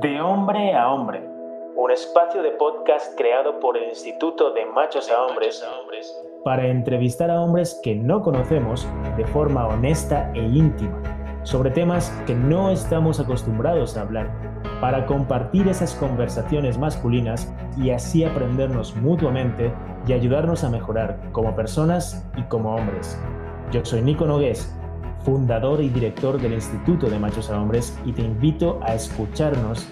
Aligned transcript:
De 0.00 0.20
Hombre 0.20 0.74
a 0.74 0.92
Hombre, 0.92 1.28
un 1.76 1.90
espacio 1.90 2.42
de 2.42 2.52
podcast 2.52 3.16
creado 3.16 3.58
por 3.58 3.76
el 3.76 3.88
Instituto 3.88 4.52
de 4.52 4.64
Machos 4.66 5.10
a 5.10 5.24
Hombres 5.24 5.64
para 6.44 6.68
entrevistar 6.68 7.30
a 7.30 7.40
hombres 7.40 7.80
que 7.82 7.96
no 7.96 8.22
conocemos 8.22 8.86
de 9.16 9.26
forma 9.26 9.66
honesta 9.66 10.30
e 10.34 10.40
íntima 10.40 11.02
sobre 11.42 11.70
temas 11.70 12.10
que 12.26 12.34
no 12.34 12.70
estamos 12.70 13.18
acostumbrados 13.18 13.96
a 13.96 14.02
hablar, 14.02 14.30
para 14.80 15.04
compartir 15.06 15.66
esas 15.66 15.94
conversaciones 15.94 16.78
masculinas 16.78 17.52
y 17.76 17.90
así 17.90 18.22
aprendernos 18.22 18.94
mutuamente 18.96 19.72
y 20.06 20.12
ayudarnos 20.12 20.62
a 20.62 20.70
mejorar 20.70 21.18
como 21.32 21.56
personas 21.56 22.24
y 22.36 22.42
como 22.42 22.76
hombres. 22.76 23.20
Yo 23.72 23.84
soy 23.84 24.02
Nico 24.02 24.26
Nogués 24.26 24.77
fundador 25.24 25.82
y 25.82 25.88
director 25.88 26.40
del 26.40 26.54
Instituto 26.54 27.08
de 27.08 27.18
Machos 27.18 27.50
a 27.50 27.60
Hombres, 27.60 27.98
y 28.04 28.12
te 28.12 28.22
invito 28.22 28.80
a 28.82 28.94
escucharnos 28.94 29.86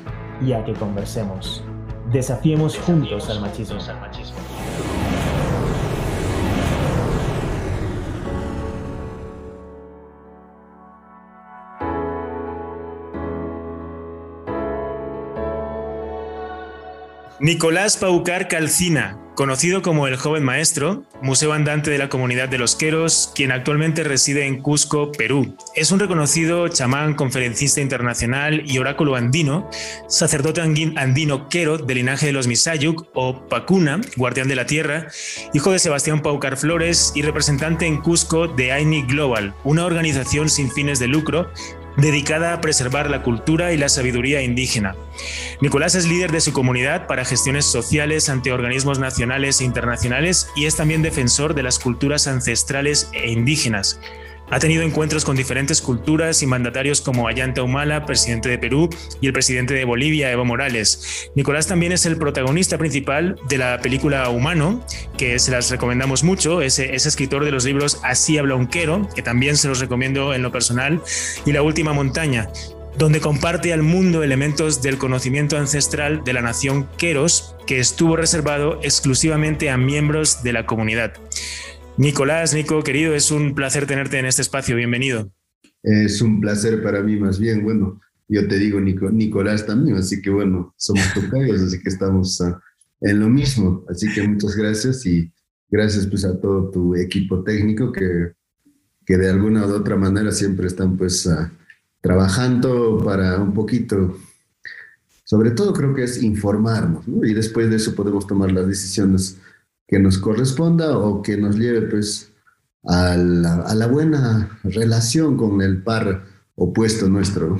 y 0.44 0.52
a 0.52 0.64
que 0.64 0.72
conversemos. 0.74 1.64
Desafiemos, 2.12 2.78
juntos 2.78 3.28
al 3.28 3.40
machismo. 3.40 3.78
Nicolás 17.38 17.98
Paucar 17.98 18.48
Calcina, 18.48 19.18
conocido 19.36 19.82
como 19.82 20.08
el 20.08 20.16
joven 20.16 20.42
maestro, 20.42 21.04
museo 21.20 21.52
andante 21.52 21.90
de 21.90 21.98
la 21.98 22.08
comunidad 22.08 22.48
de 22.48 22.56
los 22.56 22.74
Queros, 22.74 23.30
quien 23.34 23.52
actualmente 23.52 24.02
reside 24.02 24.46
en 24.46 24.62
Cusco, 24.62 25.12
Perú. 25.12 25.54
Es 25.74 25.92
un 25.92 26.00
reconocido 26.00 26.68
chamán, 26.68 27.14
conferencista 27.14 27.82
internacional 27.82 28.62
y 28.64 28.78
oráculo 28.78 29.14
andino, 29.14 29.70
sacerdote 30.08 30.62
andino 30.62 31.48
Quero 31.50 31.76
del 31.76 31.98
linaje 31.98 32.26
de 32.26 32.32
los 32.32 32.46
Misayuk 32.46 33.08
o 33.14 33.46
Pacuna, 33.46 34.00
guardián 34.16 34.48
de 34.48 34.56
la 34.56 34.66
tierra, 34.66 35.08
hijo 35.52 35.70
de 35.70 35.78
Sebastián 35.78 36.22
Paucar 36.22 36.56
Flores 36.56 37.12
y 37.14 37.20
representante 37.20 37.86
en 37.86 38.00
Cusco 38.00 38.48
de 38.48 38.72
AINI 38.72 39.02
Global, 39.02 39.54
una 39.64 39.84
organización 39.84 40.48
sin 40.48 40.70
fines 40.70 40.98
de 40.98 41.08
lucro 41.08 41.50
dedicada 41.96 42.52
a 42.52 42.60
preservar 42.60 43.10
la 43.10 43.22
cultura 43.22 43.72
y 43.72 43.76
la 43.76 43.88
sabiduría 43.88 44.42
indígena. 44.42 44.96
Nicolás 45.60 45.94
es 45.94 46.06
líder 46.06 46.32
de 46.32 46.40
su 46.40 46.52
comunidad 46.52 47.06
para 47.06 47.24
gestiones 47.24 47.64
sociales 47.64 48.28
ante 48.28 48.52
organismos 48.52 48.98
nacionales 48.98 49.60
e 49.60 49.64
internacionales 49.64 50.48
y 50.56 50.66
es 50.66 50.76
también 50.76 51.02
defensor 51.02 51.54
de 51.54 51.62
las 51.62 51.78
culturas 51.78 52.26
ancestrales 52.26 53.08
e 53.12 53.30
indígenas. 53.30 54.00
Ha 54.50 54.60
tenido 54.60 54.82
encuentros 54.82 55.24
con 55.24 55.36
diferentes 55.36 55.82
culturas 55.82 56.42
y 56.42 56.46
mandatarios 56.46 57.00
como 57.00 57.26
Ayanta 57.26 57.62
Humala, 57.62 58.06
presidente 58.06 58.48
de 58.48 58.58
Perú, 58.58 58.88
y 59.20 59.26
el 59.26 59.32
presidente 59.32 59.74
de 59.74 59.84
Bolivia, 59.84 60.30
Evo 60.30 60.44
Morales. 60.44 61.30
Nicolás 61.34 61.66
también 61.66 61.90
es 61.92 62.06
el 62.06 62.16
protagonista 62.16 62.78
principal 62.78 63.40
de 63.48 63.58
la 63.58 63.80
película 63.80 64.28
Humano, 64.28 64.84
que 65.18 65.38
se 65.40 65.50
las 65.50 65.70
recomendamos 65.70 66.22
mucho. 66.22 66.62
Es, 66.62 66.78
es 66.78 67.06
escritor 67.06 67.44
de 67.44 67.50
los 67.50 67.64
libros 67.64 67.98
Así 68.04 68.38
habla 68.38 68.54
un 68.54 68.68
quero, 68.68 69.08
que 69.14 69.22
también 69.22 69.56
se 69.56 69.68
los 69.68 69.80
recomiendo 69.80 70.32
en 70.32 70.42
lo 70.42 70.52
personal, 70.52 71.02
y 71.44 71.52
La 71.52 71.62
última 71.62 71.92
montaña, 71.92 72.48
donde 72.98 73.20
comparte 73.20 73.72
al 73.72 73.82
mundo 73.82 74.22
elementos 74.22 74.80
del 74.80 74.98
conocimiento 74.98 75.56
ancestral 75.58 76.22
de 76.24 76.32
la 76.32 76.42
nación 76.42 76.88
Queros, 76.96 77.54
que 77.66 77.78
estuvo 77.78 78.16
reservado 78.16 78.78
exclusivamente 78.82 79.70
a 79.70 79.76
miembros 79.76 80.42
de 80.42 80.52
la 80.52 80.66
comunidad. 80.66 81.14
Nicolás, 81.98 82.52
Nico, 82.52 82.82
querido, 82.82 83.14
es 83.14 83.30
un 83.30 83.54
placer 83.54 83.86
tenerte 83.86 84.18
en 84.18 84.26
este 84.26 84.42
espacio. 84.42 84.76
Bienvenido. 84.76 85.32
Es 85.82 86.20
un 86.20 86.42
placer 86.42 86.82
para 86.82 87.02
mí, 87.02 87.16
más 87.16 87.38
bien. 87.38 87.64
Bueno, 87.64 88.02
yo 88.28 88.46
te 88.46 88.58
digo 88.58 88.78
Nico, 88.78 89.10
Nicolás 89.10 89.64
también, 89.64 89.96
así 89.96 90.20
que 90.20 90.28
bueno, 90.28 90.74
somos 90.76 91.04
tocayos, 91.14 91.62
así 91.62 91.80
que 91.80 91.88
estamos 91.88 92.38
ah, 92.42 92.60
en 93.00 93.20
lo 93.20 93.30
mismo. 93.30 93.82
Así 93.88 94.12
que 94.12 94.28
muchas 94.28 94.54
gracias 94.56 95.06
y 95.06 95.32
gracias 95.70 96.06
pues 96.06 96.26
a 96.26 96.38
todo 96.38 96.70
tu 96.70 96.94
equipo 96.94 97.42
técnico 97.42 97.90
que, 97.92 98.32
que 99.06 99.16
de 99.16 99.30
alguna 99.30 99.66
u 99.66 99.72
otra 99.72 99.96
manera 99.96 100.32
siempre 100.32 100.66
están 100.66 100.98
pues 100.98 101.26
ah, 101.26 101.50
trabajando 102.02 102.98
para 103.02 103.40
un 103.40 103.54
poquito, 103.54 104.18
sobre 105.24 105.50
todo 105.52 105.72
creo 105.72 105.94
que 105.94 106.04
es 106.04 106.22
informarnos, 106.22 107.08
¿no? 107.08 107.24
Y 107.24 107.32
después 107.32 107.70
de 107.70 107.76
eso 107.76 107.94
podemos 107.94 108.26
tomar 108.26 108.52
las 108.52 108.68
decisiones 108.68 109.38
que 109.86 109.98
nos 109.98 110.18
corresponda 110.18 110.98
o 110.98 111.22
que 111.22 111.36
nos 111.36 111.56
lleve 111.56 111.82
pues 111.82 112.32
a 112.84 113.16
la, 113.16 113.86
buena 113.88 114.60
relación 114.62 115.36
con 115.36 115.60
el 115.62 115.82
par 115.82 116.24
opuesto 116.54 117.08
nuestro. 117.08 117.58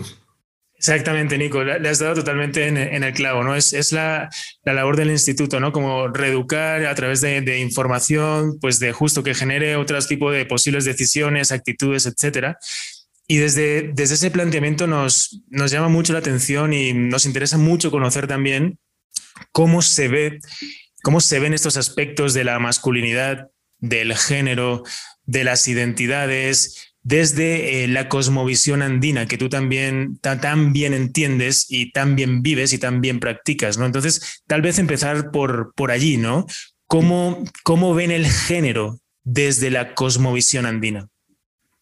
Exactamente, 0.78 1.38
Nico, 1.38 1.64
le 1.64 1.88
has 1.88 1.98
dado 1.98 2.14
totalmente 2.16 2.68
en, 2.68 2.76
el 2.76 3.12
clavo, 3.14 3.42
¿no? 3.42 3.56
Es, 3.56 3.72
es 3.72 3.92
la, 3.92 4.28
la, 4.62 4.74
labor 4.74 4.96
del 4.96 5.10
instituto, 5.10 5.58
¿no? 5.58 5.72
Como 5.72 6.08
reeducar 6.08 6.84
a 6.84 6.94
través 6.94 7.20
de, 7.22 7.58
información, 7.58 8.58
pues 8.60 8.78
de 8.78 8.92
justo 8.92 9.22
que 9.22 9.34
genere 9.34 9.76
otros 9.76 10.06
tipos 10.06 10.32
de 10.32 10.44
posibles 10.44 10.84
decisiones, 10.84 11.50
actitudes, 11.50 12.06
etcétera. 12.06 12.58
Y 13.26 13.38
desde, 13.38 13.90
desde 13.94 14.14
ese 14.14 14.30
planteamiento 14.30 14.86
nos, 14.86 15.42
nos 15.48 15.70
llama 15.70 15.88
mucho 15.88 16.12
la 16.12 16.20
atención 16.20 16.72
y 16.72 16.92
nos 16.92 17.26
interesa 17.26 17.58
mucho 17.58 17.90
conocer 17.90 18.28
también 18.28 18.78
cómo 19.52 19.82
se 19.82 20.08
ve 20.08 20.38
¿Cómo 21.06 21.20
se 21.20 21.38
ven 21.38 21.54
estos 21.54 21.76
aspectos 21.76 22.34
de 22.34 22.42
la 22.42 22.58
masculinidad, 22.58 23.52
del 23.78 24.16
género, 24.16 24.82
de 25.24 25.44
las 25.44 25.68
identidades, 25.68 26.96
desde 27.04 27.84
eh, 27.84 27.86
la 27.86 28.08
cosmovisión 28.08 28.82
andina 28.82 29.26
que 29.26 29.38
tú 29.38 29.48
también 29.48 30.18
tan 30.18 30.72
bien 30.72 30.94
entiendes 30.94 31.66
y 31.68 31.92
tan 31.92 32.16
bien 32.16 32.42
vives 32.42 32.72
y 32.72 32.78
tan 32.78 33.00
bien 33.00 33.20
practicas, 33.20 33.78
¿no? 33.78 33.86
Entonces, 33.86 34.42
tal 34.48 34.62
vez 34.62 34.80
empezar 34.80 35.30
por, 35.30 35.72
por 35.76 35.92
allí, 35.92 36.16
¿no? 36.16 36.44
¿Cómo, 36.88 37.44
¿Cómo 37.62 37.94
ven 37.94 38.10
el 38.10 38.26
género 38.26 38.98
desde 39.22 39.70
la 39.70 39.94
cosmovisión 39.94 40.66
andina? 40.66 41.06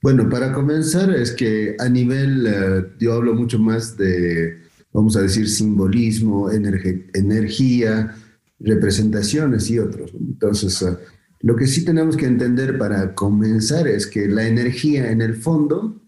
Bueno, 0.03 0.29
para 0.29 0.53
comenzar 0.53 1.09
es 1.15 1.31
que 1.31 1.77
a 1.79 1.89
nivel, 1.89 2.47
eh, 2.47 2.93
yo 3.01 3.15
hablo 3.15 3.33
mucho 3.33 3.59
más 3.59 3.97
de, 3.97 4.59
vamos 4.93 5.17
a 5.17 5.23
decir, 5.23 5.49
simbolismo, 5.49 6.51
energía, 6.51 8.15
representaciones 8.59 9.71
y 9.71 9.79
otros. 9.79 10.13
Entonces, 10.15 10.83
ah, 10.83 10.99
lo 11.41 11.57
que 11.57 11.67
sí 11.67 11.85
tenemos 11.85 12.17
que 12.17 12.27
entender 12.27 12.79
para 12.79 13.15
comenzar 13.15 13.87
es 13.87 14.07
que 14.07 14.29
la 14.29 14.47
energía 14.47 15.11
en 15.11 15.21
el 15.21 15.35
fondo 15.35 16.03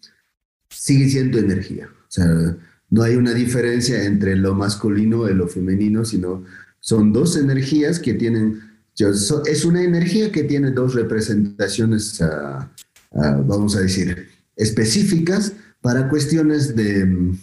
sigue 0.71 1.09
siendo 1.09 1.39
energía. 1.39 1.89
O 1.93 2.11
sea, 2.11 2.57
no 2.91 3.03
hay 3.03 3.17
una 3.17 3.35
diferencia 3.35 4.05
entre 4.05 4.37
lo 4.37 4.55
masculino 4.55 5.29
y 5.29 5.35
lo 5.35 5.49
femenino, 5.49 6.05
sino 6.05 6.45
son 6.81 7.13
dos 7.13 7.37
energías 7.37 7.99
que 7.99 8.15
tienen, 8.15 8.61
es 8.97 9.65
una 9.65 9.83
energía 9.83 10.31
que 10.31 10.45
tiene 10.45 10.71
dos 10.71 10.95
representaciones, 10.95 12.23
ah, 12.23 12.73
ah, 13.13 13.43
vamos 13.45 13.77
a 13.77 13.81
decir, 13.81 14.29
específicas 14.55 15.53
para 15.81 16.09
cuestiones 16.09 16.75
de, 16.75 17.35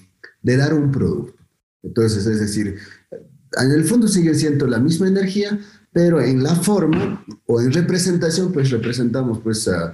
de 0.42 0.58
dar 0.58 0.74
un 0.74 0.92
producto. 0.92 1.44
Entonces, 1.84 2.26
es 2.26 2.40
decir, 2.40 2.78
en 3.62 3.72
el 3.72 3.84
fondo 3.84 4.08
sigue 4.08 4.34
siendo 4.34 4.68
la 4.68 4.80
misma 4.80 5.08
energía, 5.08 5.60
pero 5.92 6.20
en 6.20 6.44
la 6.44 6.56
forma 6.56 7.24
o 7.46 7.62
en 7.62 7.72
representación, 7.72 8.52
pues 8.52 8.72
representamos 8.72 9.40
pues 9.40 9.68
a, 9.68 9.94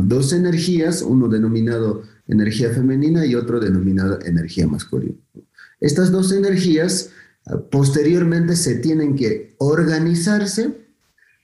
dos 0.00 0.32
energías, 0.32 1.00
uno 1.02 1.28
denominado 1.28 2.02
energía 2.26 2.70
femenina 2.70 3.24
y 3.24 3.36
otro 3.36 3.60
denominado 3.60 4.18
energía 4.22 4.66
masculina. 4.66 5.14
Estas 5.80 6.10
dos 6.10 6.32
energías 6.32 7.10
ah, 7.46 7.58
posteriormente 7.70 8.56
se 8.56 8.74
tienen 8.76 9.14
que 9.14 9.54
organizarse 9.58 10.74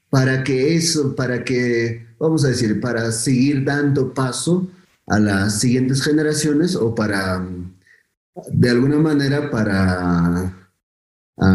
para 0.08 0.42
que 0.42 0.74
eso, 0.74 1.14
para 1.14 1.44
que, 1.44 2.08
vamos 2.18 2.44
a 2.44 2.48
decir, 2.48 2.80
para 2.80 3.12
seguir 3.12 3.64
dando 3.64 4.12
paso 4.14 4.68
a 5.06 5.20
las 5.20 5.60
siguientes 5.60 6.02
generaciones 6.02 6.74
o 6.74 6.92
para, 6.96 7.46
de 8.52 8.70
alguna 8.70 8.98
manera, 8.98 9.48
para 9.48 10.59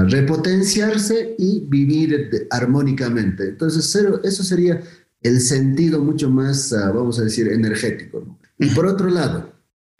repotenciarse 0.07 1.35
y 1.37 1.61
vivir 1.67 2.47
armónicamente. 2.49 3.49
Entonces, 3.49 3.95
eso 4.23 4.43
sería 4.43 4.81
el 5.21 5.39
sentido 5.39 6.03
mucho 6.03 6.29
más, 6.29 6.73
ah, 6.73 6.91
vamos 6.91 7.19
a 7.19 7.23
decir, 7.23 7.47
energético. 7.47 8.37
Y 8.57 8.67
por 8.69 8.87
otro 8.87 9.09
lado, 9.09 9.53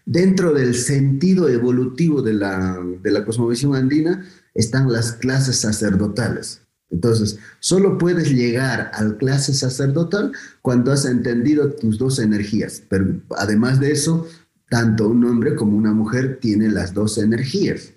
dentro 0.05 0.53
del 0.53 0.75
sentido 0.75 1.49
evolutivo 1.49 2.21
de 2.21 2.33
la, 2.33 2.79
de 3.01 3.11
la 3.11 3.25
cosmovisión 3.25 3.75
andina 3.75 4.25
están 4.53 4.91
las 4.91 5.13
clases 5.13 5.57
sacerdotales. 5.57 6.61
Entonces, 6.91 7.39
solo 7.59 7.97
puedes 7.97 8.31
llegar 8.31 8.91
al 8.93 9.17
clase 9.17 9.53
sacerdotal 9.53 10.31
cuando 10.61 10.91
has 10.91 11.05
entendido 11.05 11.71
tus 11.71 11.97
dos 11.97 12.19
energías. 12.19 12.83
Pero 12.87 13.21
además 13.37 13.79
de 13.79 13.91
eso, 13.91 14.27
tanto 14.69 15.09
un 15.09 15.25
hombre 15.25 15.55
como 15.55 15.77
una 15.77 15.93
mujer 15.93 16.39
tienen 16.39 16.73
las 16.73 16.93
dos 16.93 17.17
energías. 17.17 17.91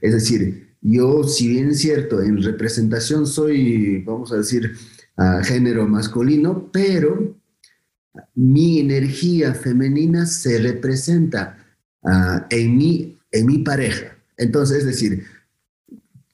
Es 0.00 0.12
decir, 0.12 0.65
yo, 0.88 1.24
si 1.24 1.48
bien 1.48 1.70
es 1.70 1.80
cierto, 1.80 2.22
en 2.22 2.42
representación 2.42 3.26
soy, 3.26 4.02
vamos 4.04 4.32
a 4.32 4.36
decir, 4.36 4.72
a 5.16 5.42
género 5.42 5.88
masculino, 5.88 6.70
pero 6.72 7.36
mi 8.34 8.80
energía 8.80 9.54
femenina 9.54 10.26
se 10.26 10.58
representa 10.58 11.58
en, 12.50 12.76
mi, 12.76 13.18
en 13.32 13.46
mi 13.46 13.58
pareja. 13.58 14.16
Entonces, 14.36 14.78
es 14.78 14.86
decir, 14.86 15.24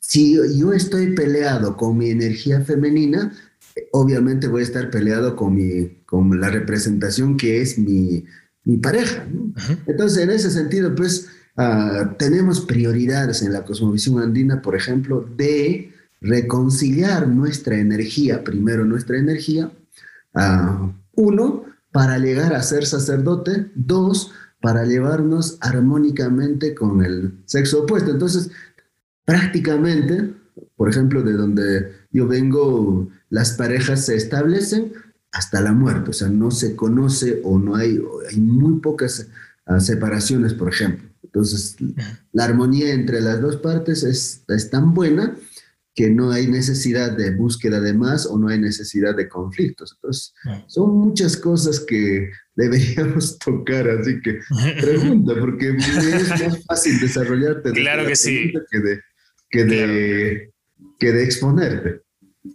si 0.00 0.34
yo 0.58 0.72
estoy 0.72 1.14
peleado 1.14 1.76
con 1.76 1.96
mi 1.96 2.10
energía 2.10 2.60
femenina, 2.60 3.32
obviamente 3.92 4.48
voy 4.48 4.60
a 4.60 4.64
estar 4.64 4.90
peleado 4.90 5.34
con, 5.34 5.54
mi, 5.54 5.88
con 6.04 6.38
la 6.40 6.50
representación 6.50 7.38
que 7.38 7.62
es 7.62 7.78
mi, 7.78 8.26
mi 8.64 8.76
pareja. 8.76 9.26
Entonces, 9.86 10.22
en 10.22 10.30
ese 10.30 10.50
sentido, 10.50 10.94
pues, 10.94 11.28
uh, 11.56 12.14
tenemos 12.18 12.60
prioridades 12.60 13.42
en 13.42 13.52
la 13.52 13.64
cosmovisión 13.64 14.20
andina, 14.20 14.62
por 14.62 14.76
ejemplo, 14.76 15.26
de 15.36 15.92
reconciliar 16.20 17.28
nuestra 17.28 17.76
energía, 17.78 18.44
primero 18.44 18.84
nuestra 18.84 19.18
energía, 19.18 19.70
uh, 20.34 20.92
uno, 21.14 21.64
para 21.90 22.18
llegar 22.18 22.54
a 22.54 22.62
ser 22.62 22.86
sacerdote, 22.86 23.70
dos, 23.74 24.32
para 24.60 24.84
llevarnos 24.84 25.58
armónicamente 25.60 26.74
con 26.74 27.04
el 27.04 27.42
sexo 27.44 27.82
opuesto. 27.82 28.10
Entonces, 28.10 28.50
prácticamente, 29.24 30.32
por 30.76 30.88
ejemplo, 30.88 31.22
de 31.22 31.32
donde 31.32 31.92
yo 32.10 32.26
vengo, 32.26 33.08
las 33.28 33.52
parejas 33.52 34.06
se 34.06 34.14
establecen 34.14 34.92
hasta 35.32 35.60
la 35.60 35.72
muerte, 35.72 36.10
o 36.10 36.12
sea, 36.12 36.28
no 36.28 36.50
se 36.50 36.76
conoce 36.76 37.40
o 37.42 37.58
no 37.58 37.74
hay, 37.74 38.00
hay 38.30 38.38
muy 38.38 38.80
pocas 38.80 39.26
uh, 39.66 39.80
separaciones, 39.80 40.54
por 40.54 40.68
ejemplo. 40.68 41.11
Entonces, 41.32 41.76
la 42.32 42.44
armonía 42.44 42.92
entre 42.92 43.22
las 43.22 43.40
dos 43.40 43.56
partes 43.56 44.02
es, 44.02 44.44
es 44.48 44.68
tan 44.68 44.92
buena 44.92 45.34
que 45.94 46.10
no 46.10 46.30
hay 46.30 46.46
necesidad 46.46 47.16
de 47.16 47.34
búsqueda 47.34 47.80
de 47.80 47.94
más 47.94 48.26
o 48.26 48.38
no 48.38 48.48
hay 48.48 48.58
necesidad 48.58 49.14
de 49.14 49.28
conflictos. 49.28 49.94
Entonces, 49.94 50.34
son 50.66 50.94
muchas 50.94 51.36
cosas 51.36 51.80
que 51.80 52.30
deberíamos 52.54 53.38
tocar, 53.38 53.88
así 53.88 54.20
que 54.20 54.40
pregunta, 54.80 55.34
porque 55.40 55.70
es 55.70 56.28
más 56.28 56.64
fácil 56.66 57.00
desarrollarte. 57.00 57.72
Claro 57.72 58.06
que 58.06 58.16
sí. 58.16 58.52
Que 58.70 58.78
de, 58.78 59.00
que 59.48 59.64
de, 59.64 60.52
que 60.98 61.12
de 61.12 61.24
exponerte. 61.24 62.02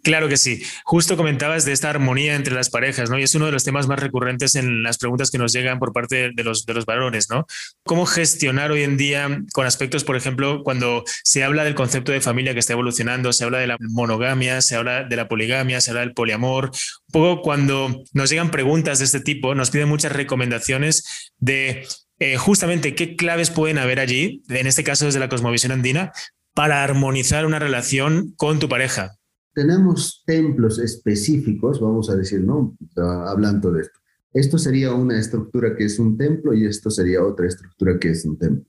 Claro 0.04 0.28
que 0.28 0.36
sí. 0.36 0.62
Justo 0.84 1.16
comentabas 1.16 1.64
de 1.64 1.72
esta 1.72 1.90
armonía 1.90 2.36
entre 2.36 2.54
las 2.54 2.70
parejas, 2.70 3.10
¿no? 3.10 3.18
Y 3.18 3.24
es 3.24 3.36
uno 3.36 3.46
de 3.46 3.54
los 3.54 3.64
temas 3.64 3.88
más 3.88 4.00
recurrentes 4.00 4.56
en 4.56 4.84
las 4.84 4.98
preguntas 4.98 5.32
que 5.32 5.38
nos 5.38 5.54
llegan 5.54 5.80
por 5.80 5.94
parte 5.94 6.32
de 6.34 6.44
los, 6.44 6.66
de 6.66 6.74
los 6.74 6.86
varones, 6.86 7.30
¿no? 7.30 7.46
¿Cómo 7.86 8.06
gestionar 8.06 8.72
hoy 8.72 8.84
en 8.84 8.98
día 8.98 9.42
con 9.54 9.66
aspectos, 9.66 10.04
por 10.04 10.18
ejemplo, 10.18 10.62
cuando 10.64 11.06
se 11.24 11.46
habla 11.46 11.64
del 11.64 11.74
concepto 11.74 12.12
de 12.12 12.20
familia 12.20 12.54
que 12.54 12.60
está 12.60 12.74
evolucionando, 12.74 13.32
se 13.32 13.46
habla 13.46 13.60
de 13.60 13.68
la 13.68 13.78
monogamia, 13.80 14.62
se 14.62 14.76
habla 14.76 15.06
de 15.06 15.16
la 15.16 15.30
poligamia, 15.30 15.80
se 15.80 15.92
habla 15.92 16.02
del 16.02 16.14
poliamor? 16.14 16.66
Un 16.66 17.12
poco 17.14 17.42
cuando 17.42 18.04
nos 18.12 18.30
llegan 18.30 18.52
preguntas 18.52 19.00
de 19.00 19.06
este 19.06 19.22
tipo, 19.22 19.56
nos 19.56 19.72
piden 19.72 19.88
muchas 19.88 20.12
recomendaciones 20.12 21.32
de 21.38 21.88
eh, 22.20 22.36
justamente 22.36 22.94
qué 22.94 23.16
claves 23.16 23.52
pueden 23.52 23.78
haber 23.78 24.02
allí, 24.02 24.44
en 24.50 24.68
este 24.68 24.84
caso 24.84 25.06
desde 25.06 25.20
la 25.20 25.30
cosmovisión 25.30 25.72
andina, 25.72 26.12
para 26.54 26.84
armonizar 26.84 27.46
una 27.46 27.60
relación 27.60 28.34
con 28.36 28.60
tu 28.60 28.68
pareja 28.68 29.17
tenemos 29.58 30.24
templos 30.24 30.78
específicos, 30.78 31.82
vamos 31.82 32.12
a 32.12 32.16
decir, 32.16 32.42
¿no? 32.42 32.78
Hablando 32.96 33.72
de 33.72 33.82
esto. 33.82 34.00
Esto 34.32 34.60
sería 34.60 34.94
una 34.94 35.20
estructura 35.20 35.76
que 35.76 35.86
es 35.86 35.98
un 35.98 36.16
templo 36.16 36.54
y 36.54 36.68
esto 36.68 36.92
sería 36.92 37.24
otra 37.24 37.48
estructura 37.48 37.98
que 37.98 38.12
es 38.12 38.24
un 38.24 38.38
templo. 38.38 38.64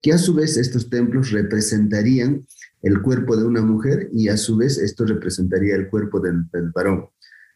Que 0.00 0.12
a 0.12 0.18
su 0.18 0.34
vez 0.34 0.56
estos 0.56 0.88
templos 0.88 1.32
representarían 1.32 2.46
el 2.82 3.02
cuerpo 3.02 3.36
de 3.36 3.46
una 3.46 3.62
mujer 3.62 4.10
y 4.12 4.28
a 4.28 4.36
su 4.36 4.56
vez 4.56 4.78
esto 4.78 5.06
representaría 5.06 5.74
el 5.74 5.88
cuerpo 5.88 6.20
del, 6.20 6.48
del 6.52 6.70
varón. 6.70 7.08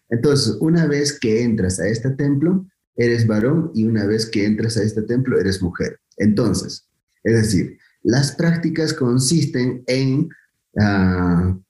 Entonces, 0.08 0.56
una 0.58 0.88
vez 0.88 1.16
que 1.20 1.44
entras 1.44 1.78
a 1.78 1.86
este 1.86 2.10
templo, 2.10 2.66
eres 2.96 3.28
varón 3.28 3.70
y 3.76 3.84
una 3.84 4.06
vez 4.06 4.26
que 4.26 4.44
entras 4.44 4.76
a 4.76 4.82
este 4.82 5.02
templo, 5.02 5.38
eres 5.38 5.62
mujer. 5.62 6.00
Entonces, 6.16 6.88
es 7.22 7.34
decir, 7.34 7.78
las 8.02 8.32
prácticas 8.32 8.92
consisten 8.92 9.84
en 9.86 10.28
uh, 10.72 11.62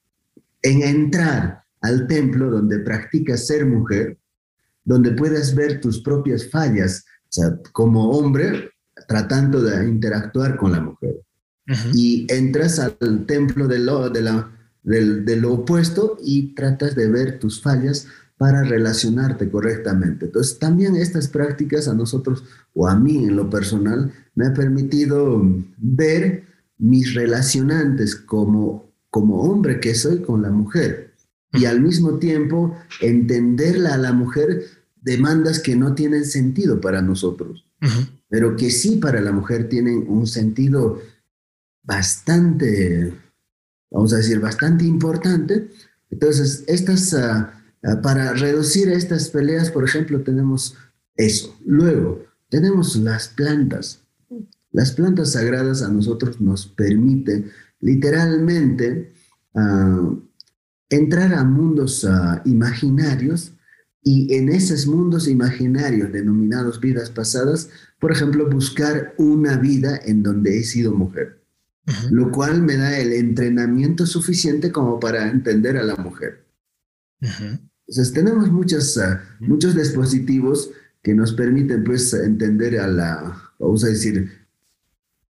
en 0.63 0.81
entrar 0.81 1.63
al 1.81 2.07
templo 2.07 2.49
donde 2.49 2.79
practicas 2.79 3.45
ser 3.45 3.65
mujer, 3.65 4.17
donde 4.83 5.11
puedas 5.11 5.53
ver 5.53 5.79
tus 5.79 6.01
propias 6.01 6.49
fallas, 6.49 7.05
o 7.25 7.27
sea, 7.29 7.59
como 7.71 8.09
hombre, 8.11 8.71
tratando 9.07 9.61
de 9.61 9.87
interactuar 9.87 10.57
con 10.57 10.71
la 10.71 10.81
mujer. 10.81 11.21
Y 11.93 12.25
entras 12.29 12.79
al 12.79 13.25
templo 13.25 13.67
de 13.67 13.79
lo, 13.79 14.09
de, 14.09 14.21
la, 14.21 14.51
de 14.83 15.35
lo 15.37 15.53
opuesto 15.53 16.17
y 16.21 16.53
tratas 16.55 16.95
de 16.95 17.09
ver 17.09 17.39
tus 17.39 17.61
fallas 17.61 18.07
para 18.37 18.63
relacionarte 18.63 19.49
correctamente. 19.49 20.25
Entonces, 20.25 20.59
también 20.59 20.97
estas 20.97 21.29
prácticas 21.29 21.87
a 21.87 21.93
nosotros, 21.93 22.43
o 22.73 22.87
a 22.87 22.95
mí 22.95 23.23
en 23.25 23.37
lo 23.37 23.49
personal, 23.49 24.11
me 24.35 24.47
ha 24.47 24.53
permitido 24.53 25.41
ver 25.77 26.43
mis 26.77 27.13
relacionantes 27.13 28.15
como 28.15 28.92
como 29.13 29.43
hombre 29.43 29.79
que 29.79 29.93
soy 29.93 30.23
con 30.23 30.41
la 30.41 30.49
mujer. 30.49 31.13
Y 31.53 31.65
al 31.65 31.81
mismo 31.81 32.17
tiempo 32.17 32.75
entenderla 32.99 33.93
a 33.93 33.97
la 33.97 34.11
mujer 34.11 34.65
demandas 34.95 35.59
que 35.59 35.75
no 35.75 35.93
tienen 35.93 36.25
sentido 36.25 36.81
para 36.81 37.03
nosotros, 37.03 37.63
pero 38.27 38.55
que 38.55 38.71
sí 38.71 38.95
para 38.95 39.21
la 39.21 39.31
mujer 39.31 39.69
tienen 39.69 40.05
un 40.07 40.25
sentido 40.25 40.99
bastante, 41.83 43.13
vamos 43.91 44.13
a 44.13 44.17
decir, 44.17 44.39
bastante 44.39 44.83
importante. 44.85 45.69
Entonces, 46.09 46.63
estas, 46.65 47.13
ah, 47.13 47.61
ah, 47.83 48.01
para 48.01 48.33
reducir 48.33 48.89
estas 48.89 49.29
peleas, 49.29 49.69
por 49.69 49.83
ejemplo, 49.83 50.23
tenemos 50.23 50.75
eso. 51.15 51.55
Luego, 51.63 52.25
tenemos 52.49 52.95
las 52.95 53.27
plantas. 53.27 53.99
Las 54.71 54.91
plantas 54.91 55.33
sagradas 55.33 55.83
a 55.83 55.89
nosotros 55.89 56.41
nos 56.41 56.65
permiten 56.65 57.51
literalmente 57.83 59.13
uh, 59.53 60.19
entrar 60.89 61.33
a 61.33 61.43
mundos 61.43 62.03
uh, 62.05 62.39
imaginarios 62.45 63.53
y 64.01 64.33
en 64.35 64.49
esos 64.49 64.87
mundos 64.87 65.27
imaginarios 65.27 66.11
denominados 66.11 66.79
vidas 66.79 67.09
pasadas, 67.09 67.69
por 67.99 68.11
ejemplo, 68.11 68.49
buscar 68.49 69.13
una 69.17 69.57
vida 69.57 69.99
en 70.05 70.23
donde 70.23 70.57
he 70.57 70.63
sido 70.63 70.93
mujer, 70.93 71.41
uh 71.87 71.91
-huh. 71.91 72.09
lo 72.11 72.31
cual 72.31 72.61
me 72.61 72.77
da 72.77 72.97
el 72.97 73.13
entrenamiento 73.13 74.05
suficiente 74.05 74.71
como 74.71 74.99
para 74.99 75.29
entender 75.29 75.77
a 75.77 75.83
la 75.83 75.95
mujer. 75.95 76.45
Entonces, 77.21 78.13
tenemos 78.13 78.51
muchos, 78.51 78.99
muchos 79.39 79.75
dispositivos 79.75 80.71
que 81.01 81.13
nos 81.13 81.33
permiten 81.33 81.83
pues 81.83 82.13
entender 82.13 82.79
a 82.79 82.87
la, 82.87 83.53
vamos 83.59 83.83
a 83.83 83.87
decir, 83.87 84.42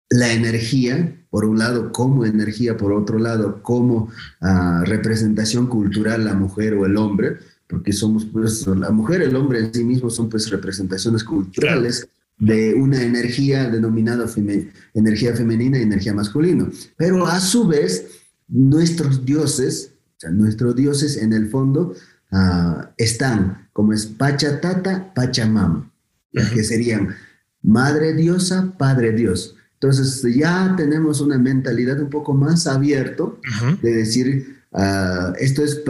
la 0.09 0.33
energía, 0.33 1.17
por 1.31 1.45
un 1.45 1.59
lado, 1.59 1.93
como 1.93 2.25
energía, 2.25 2.77
por 2.77 2.93
otro 2.93 3.19
lado, 3.19 3.63
como 3.63 4.11
uh, 4.41 4.85
representación 4.85 5.67
cultural, 5.67 6.25
la 6.25 6.35
mujer 6.35 6.75
o 6.75 6.87
el 6.87 6.97
hombre, 6.97 7.39
porque 7.69 7.93
somos, 7.93 8.25
pues, 8.25 8.67
la 8.67 8.91
mujer, 8.91 9.23
el 9.23 9.35
hombre 9.35 9.59
en 9.59 9.75
sí 9.75 9.85
mismo 9.85 10.09
son, 10.11 10.29
pues, 10.29 10.49
representaciones 10.51 11.25
culturales 11.25 12.09
de 12.39 12.75
una 12.75 13.03
energía 13.03 13.69
denominada 13.69 14.29
feme 14.29 14.71
energía 14.95 15.35
femenina 15.35 15.79
y 15.79 15.83
energía 15.83 16.15
masculina. 16.15 16.69
Pero 16.97 17.27
a 17.27 17.41
su 17.41 17.67
vez, 17.67 18.07
nuestros 18.47 19.25
dioses, 19.25 19.93
o 20.17 20.21
sea, 20.21 20.31
nuestros 20.31 20.77
dioses 20.77 21.17
en 21.17 21.33
el 21.33 21.49
fondo 21.49 21.95
uh, 22.33 22.85
están 22.97 23.69
como 23.73 23.93
es 23.93 24.07
Pachatata, 24.07 25.13
Pachamama, 25.15 25.91
uh 26.33 26.39
-huh. 26.39 26.55
que 26.55 26.63
serían 26.63 27.15
Madre 27.63 28.15
Diosa, 28.15 28.73
Padre 28.79 29.13
Dios. 29.13 29.56
Entonces 29.81 30.35
ya 30.35 30.75
tenemos 30.77 31.21
una 31.21 31.39
mentalidad 31.39 32.01
un 32.01 32.09
poco 32.11 32.33
más 32.33 32.67
abierto 32.67 33.39
uh 33.39 33.65
-huh. 33.65 33.81
de 33.81 33.93
decir, 33.93 34.57
uh, 34.73 35.35
esto 35.39 35.63
es 35.63 35.83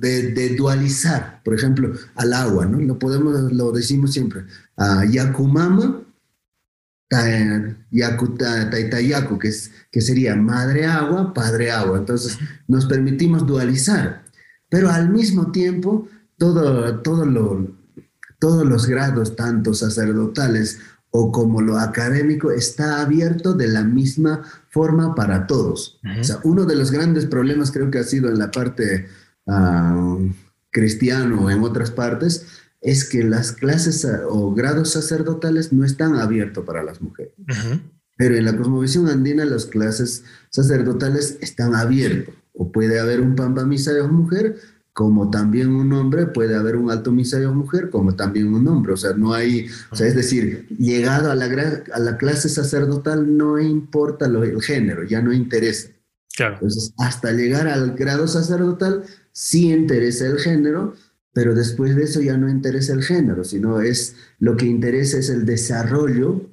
de, 0.00 0.32
de, 0.32 0.54
dualizar, 0.54 1.40
por 1.42 1.54
ejemplo, 1.54 1.92
al 2.14 2.32
agua, 2.34 2.66
¿no? 2.66 2.78
Lo 2.78 2.98
podemos, 2.98 3.52
lo 3.52 3.72
decimos 3.72 4.12
siempre, 4.12 4.44
uh, 4.76 5.04
Yakumama, 5.10 6.02
Taitayaku, 8.70 9.38
que, 9.38 9.48
es, 9.48 9.70
que 9.90 10.00
sería 10.00 10.34
madre 10.36 10.86
agua, 10.86 11.34
padre 11.34 11.70
agua. 11.70 11.98
Entonces 11.98 12.38
nos 12.66 12.86
permitimos 12.86 13.46
dualizar, 13.46 14.24
pero 14.68 14.90
al 14.90 15.10
mismo 15.10 15.52
tiempo 15.52 16.08
todo, 16.38 17.00
todo 17.00 17.26
lo, 17.26 17.68
todos 18.38 18.66
los 18.66 18.86
grados, 18.86 19.36
tanto 19.36 19.74
sacerdotales 19.74 20.78
o 21.14 21.30
como 21.30 21.60
lo 21.60 21.78
académico 21.78 22.50
está 22.50 23.02
abierto 23.02 23.52
de 23.52 23.68
la 23.68 23.84
misma 23.84 24.42
forma 24.70 25.14
para 25.14 25.46
todos. 25.46 26.00
Uh 26.02 26.08
-huh. 26.08 26.20
O 26.20 26.24
sea, 26.24 26.40
uno 26.42 26.64
de 26.64 26.74
los 26.74 26.90
grandes 26.90 27.26
problemas 27.26 27.70
creo 27.70 27.90
que 27.90 27.98
ha 27.98 28.04
sido 28.04 28.30
en 28.30 28.38
la 28.38 28.50
parte 28.50 29.06
uh, 29.46 30.30
cristiano 30.70 31.44
o 31.44 31.50
en 31.50 31.62
otras 31.62 31.90
partes 31.90 32.46
es 32.80 33.08
que 33.08 33.22
las 33.24 33.52
clases 33.52 34.04
uh, 34.04 34.26
o 34.26 34.54
grados 34.54 34.92
sacerdotales 34.92 35.70
no 35.72 35.84
están 35.84 36.16
abiertos 36.16 36.64
para 36.64 36.82
las 36.82 37.02
mujeres. 37.02 37.34
Uh 37.38 37.52
-huh. 37.52 37.80
Pero 38.16 38.34
en 38.34 38.44
la 38.46 38.56
cosmovisión 38.56 39.08
andina 39.08 39.44
las 39.44 39.66
clases 39.66 40.24
sacerdotales 40.48 41.36
están 41.40 41.74
abiertas. 41.74 42.34
O 42.54 42.72
puede 42.72 43.00
haber 43.00 43.20
un 43.20 43.34
pampa 43.34 43.64
misa 43.66 43.92
de 43.92 44.02
mujer, 44.02 44.56
como 44.92 45.30
también 45.30 45.70
un 45.70 45.92
hombre 45.92 46.26
puede 46.26 46.54
haber 46.54 46.76
un 46.76 46.90
alto 46.90 47.12
misayo 47.12 47.54
mujer, 47.54 47.88
como 47.88 48.14
también 48.14 48.52
un 48.52 48.66
hombre. 48.68 48.92
O 48.92 48.96
sea, 48.96 49.14
no 49.14 49.32
hay, 49.32 49.66
o 49.90 49.96
sea, 49.96 50.06
es 50.06 50.14
decir, 50.14 50.66
llegado 50.78 51.30
a 51.30 51.34
la, 51.34 51.46
a 51.92 51.98
la 51.98 52.16
clase 52.18 52.48
sacerdotal 52.48 53.36
no 53.36 53.58
importa 53.58 54.28
lo, 54.28 54.44
el 54.44 54.60
género, 54.60 55.04
ya 55.04 55.22
no 55.22 55.32
interesa. 55.32 55.88
Claro. 56.36 56.54
Entonces, 56.54 56.92
hasta 56.98 57.32
llegar 57.32 57.68
al 57.68 57.94
grado 57.94 58.28
sacerdotal 58.28 59.04
sí 59.32 59.72
interesa 59.72 60.26
el 60.26 60.38
género, 60.38 60.94
pero 61.32 61.54
después 61.54 61.96
de 61.96 62.04
eso 62.04 62.20
ya 62.20 62.36
no 62.36 62.50
interesa 62.50 62.92
el 62.92 63.02
género, 63.02 63.44
sino 63.44 63.80
es 63.80 64.16
lo 64.38 64.56
que 64.56 64.66
interesa 64.66 65.18
es 65.18 65.30
el 65.30 65.46
desarrollo 65.46 66.50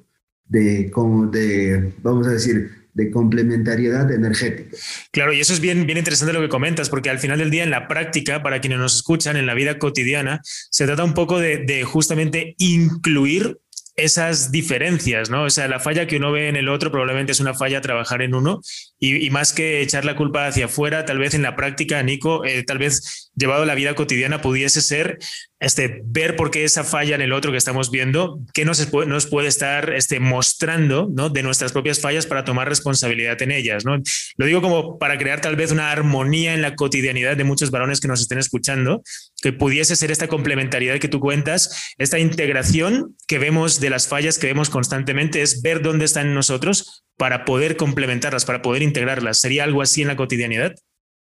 de, 0.48 0.90
como 0.90 1.26
de, 1.26 1.92
vamos 2.02 2.26
a 2.26 2.30
decir, 2.30 2.79
de 2.94 3.10
complementariedad 3.10 4.10
energética. 4.10 4.76
Claro, 5.10 5.32
y 5.32 5.40
eso 5.40 5.52
es 5.52 5.60
bien, 5.60 5.86
bien 5.86 5.98
interesante 5.98 6.32
lo 6.32 6.40
que 6.40 6.48
comentas, 6.48 6.88
porque 6.88 7.10
al 7.10 7.18
final 7.18 7.38
del 7.38 7.50
día, 7.50 7.64
en 7.64 7.70
la 7.70 7.88
práctica, 7.88 8.42
para 8.42 8.60
quienes 8.60 8.78
nos 8.78 8.96
escuchan, 8.96 9.36
en 9.36 9.46
la 9.46 9.54
vida 9.54 9.78
cotidiana, 9.78 10.40
se 10.44 10.86
trata 10.86 11.04
un 11.04 11.14
poco 11.14 11.38
de, 11.38 11.84
justamente 11.84 12.54
incluir 12.58 13.58
esas 13.96 14.50
diferencias, 14.50 15.30
¿no? 15.30 15.44
O 15.44 15.50
sea, 15.50 15.68
la 15.68 15.78
falla 15.78 16.06
que 16.06 16.16
uno 16.16 16.32
ve 16.32 16.48
en 16.48 16.56
el 16.56 16.68
otro 16.68 16.90
probablemente 16.90 17.32
es 17.32 17.40
una 17.40 17.54
falla 17.54 17.80
trabajar 17.80 18.22
en 18.22 18.34
uno 18.34 18.60
y, 19.00 19.30
más 19.30 19.54
que 19.54 19.80
echar 19.80 20.04
la 20.04 20.14
culpa 20.14 20.46
hacia 20.46 20.66
afuera, 20.66 21.06
tal 21.06 21.18
vez 21.18 21.32
en 21.32 21.42
la 21.42 21.56
práctica, 21.56 22.02
Nico, 22.02 22.44
eh, 22.44 22.62
tal 22.64 22.78
vez 22.78 23.30
llevado 23.34 23.62
a 23.62 23.66
la 23.66 23.74
vida 23.74 23.94
cotidiana 23.94 24.42
pudiese 24.42 24.82
ser 24.82 25.18
este, 25.58 26.02
ver 26.04 26.36
por 26.36 26.50
qué 26.50 26.64
esa 26.64 26.84
falla 26.84 27.14
en 27.14 27.22
el 27.22 27.32
otro 27.32 27.50
que 27.50 27.58
estamos 27.58 27.90
viendo, 27.90 28.40
qué 28.52 28.64
nos 28.64 28.92
nos 29.06 29.26
puede 29.26 29.48
estar 29.48 29.92
este, 29.92 30.20
mostrando 30.20 31.08
¿no? 31.10 31.28
de 31.28 31.42
nuestras 31.42 31.72
propias 31.72 32.00
fallas 32.00 32.26
para 32.26 32.44
tomar 32.44 32.68
responsabilidad 32.68 33.40
en 33.42 33.52
ellas. 33.52 33.84
¿no? 33.84 33.96
Lo 34.36 34.46
digo 34.46 34.60
como 34.60 34.98
para 34.98 35.18
crear 35.18 35.40
tal 35.40 35.56
vez 35.56 35.70
una 35.70 35.90
armonía 35.90 36.54
en 36.54 36.62
la 36.62 36.76
cotidianidad 36.76 37.36
de 37.36 37.44
muchos 37.44 37.70
varones 37.70 38.00
que 38.00 38.08
nos 38.08 38.20
estén 38.20 38.38
escuchando, 38.38 39.02
que 39.42 39.52
pudiese 39.52 39.96
ser 39.96 40.10
esta 40.10 40.28
complementariedad 40.28 40.98
que 40.98 41.08
tú 41.08 41.20
cuentas, 41.20 41.94
esta 41.98 42.18
integración 42.18 43.16
que 43.26 43.38
vemos 43.38 43.80
de 43.80 43.90
las 43.90 44.08
fallas 44.08 44.38
que 44.38 44.46
vemos 44.46 44.70
constantemente, 44.70 45.42
es 45.42 45.62
ver 45.62 45.82
dónde 45.82 46.06
están 46.06 46.34
nosotros 46.34 47.04
para 47.20 47.44
poder 47.44 47.76
complementarlas, 47.76 48.46
para 48.46 48.62
poder 48.62 48.80
integrarlas. 48.80 49.38
¿Sería 49.42 49.64
algo 49.64 49.82
así 49.82 50.00
en 50.00 50.08
la 50.08 50.16
cotidianidad? 50.16 50.74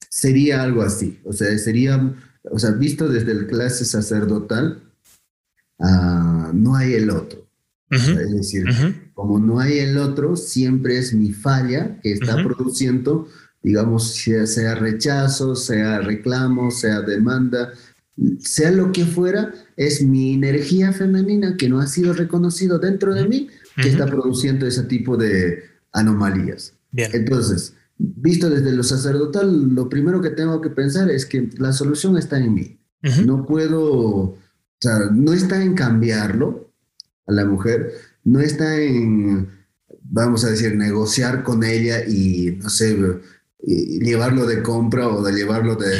Sería 0.09 0.63
algo 0.63 0.81
así, 0.81 1.19
o 1.23 1.33
sea, 1.33 1.55
sería, 1.59 2.15
o 2.49 2.57
sea, 2.57 2.71
visto 2.71 3.07
desde 3.07 3.31
el 3.31 3.45
clase 3.45 3.85
sacerdotal, 3.85 4.81
uh, 5.77 6.51
no 6.51 6.75
hay 6.75 6.95
el 6.95 7.11
otro. 7.11 7.47
es 7.91 8.31
decir, 8.31 8.65
como 9.13 9.37
no 9.37 9.59
hay 9.59 9.77
el 9.77 9.99
otro, 9.99 10.35
siempre 10.35 10.97
es 10.97 11.13
mi 11.13 11.31
falla 11.31 11.99
que 12.01 12.13
está 12.13 12.43
produciendo, 12.43 13.27
digamos, 13.61 14.15
sea, 14.15 14.47
sea 14.47 14.73
rechazo, 14.73 15.55
sea 15.55 15.99
reclamo, 15.99 16.71
sea 16.71 17.01
demanda, 17.01 17.71
sea 18.39 18.71
lo 18.71 18.91
que 18.91 19.05
fuera, 19.05 19.53
es 19.77 20.01
mi 20.01 20.33
energía 20.33 20.91
femenina 20.91 21.55
que 21.55 21.69
no 21.69 21.79
ha 21.79 21.85
sido 21.85 22.13
reconocido 22.13 22.79
dentro 22.79 23.13
de 23.13 23.27
mí 23.27 23.47
que 23.75 23.89
está 23.89 24.07
produciendo 24.07 24.65
ese 24.67 24.83
tipo 24.83 25.17
de, 25.17 25.72
anomalías. 25.93 26.73
Entonces, 26.91 27.73
visto 27.97 28.49
desde 28.49 28.71
lo 28.71 28.83
sacerdotal, 28.83 29.73
lo 29.73 29.89
primero 29.89 30.21
que 30.21 30.31
tengo 30.31 30.59
que 30.61 30.69
pensar 30.69 31.09
es 31.09 31.25
que 31.25 31.49
la 31.57 31.71
solución 31.71 32.17
está 32.17 32.37
en 32.37 32.53
mí. 32.53 32.79
No 33.25 33.45
puedo, 33.45 33.83
o 33.83 34.37
sea, 34.79 35.09
no 35.11 35.33
está 35.33 35.61
en 35.61 35.73
cambiarlo 35.73 36.71
a 37.27 37.33
la 37.33 37.45
mujer, 37.45 37.91
no 38.23 38.39
está 38.39 38.79
en, 38.79 39.49
vamos 40.03 40.45
a 40.45 40.51
decir, 40.51 40.75
negociar 40.75 41.43
con 41.43 41.65
ella 41.65 42.05
y, 42.07 42.57
no 42.61 42.69
sé, 42.69 42.97
llevarlo 43.59 44.45
de 44.45 44.63
compra 44.63 45.09
o 45.09 45.21
de 45.21 45.33
llevarlo 45.33 45.75
de, 45.75 45.99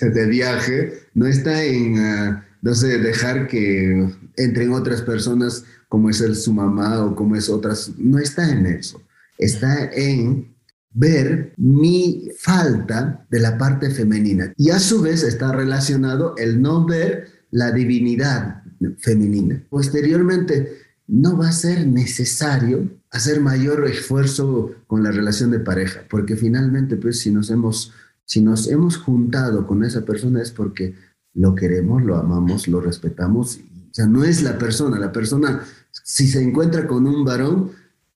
de 0.10 0.26
viaje, 0.26 1.08
no 1.14 1.26
está 1.26 1.64
en, 1.64 1.98
ah, 1.98 2.46
no 2.62 2.74
sé, 2.74 2.98
dejar 2.98 3.48
que 3.48 4.08
entren 4.36 4.72
otras 4.72 5.02
personas 5.02 5.64
como 5.88 6.08
es 6.08 6.20
el, 6.20 6.36
su 6.36 6.52
mamá 6.52 7.04
o 7.04 7.16
como 7.16 7.34
es 7.34 7.48
otras, 7.48 7.90
no 7.98 8.18
está 8.20 8.48
en 8.48 8.66
eso 8.66 9.02
está 9.38 9.90
en 9.92 10.54
ver 10.90 11.52
mi 11.56 12.28
falta 12.38 13.26
de 13.30 13.40
la 13.40 13.56
parte 13.56 13.90
femenina. 13.90 14.52
Y 14.56 14.70
a 14.70 14.80
su 14.80 15.00
vez 15.00 15.22
está 15.22 15.52
relacionado 15.52 16.34
el 16.36 16.60
no 16.60 16.84
ver 16.84 17.28
la 17.50 17.70
divinidad 17.70 18.62
femenina. 18.98 19.62
Posteriormente, 19.70 20.76
no 21.06 21.38
va 21.38 21.48
a 21.48 21.52
ser 21.52 21.86
necesario 21.86 22.88
hacer 23.10 23.40
mayor 23.40 23.86
esfuerzo 23.86 24.72
con 24.86 25.02
la 25.02 25.10
relación 25.10 25.50
de 25.50 25.60
pareja, 25.60 26.00
porque 26.10 26.36
finalmente, 26.36 26.96
pues, 26.96 27.20
si 27.20 27.30
nos 27.30 27.50
hemos, 27.50 27.92
si 28.24 28.42
nos 28.42 28.68
hemos 28.68 28.98
juntado 28.98 29.66
con 29.66 29.84
esa 29.84 30.04
persona 30.04 30.42
es 30.42 30.50
porque 30.50 30.94
lo 31.34 31.54
queremos, 31.54 32.02
lo 32.02 32.16
amamos, 32.16 32.68
lo 32.68 32.80
respetamos. 32.80 33.56
O 33.56 33.94
sea, 33.94 34.06
no 34.06 34.24
es 34.24 34.42
la 34.42 34.58
persona, 34.58 34.98
la 34.98 35.12
persona, 35.12 35.62
si 35.90 36.26
se 36.26 36.42
encuentra 36.42 36.86
con 36.86 37.06
un 37.06 37.24
varón, 37.24 37.70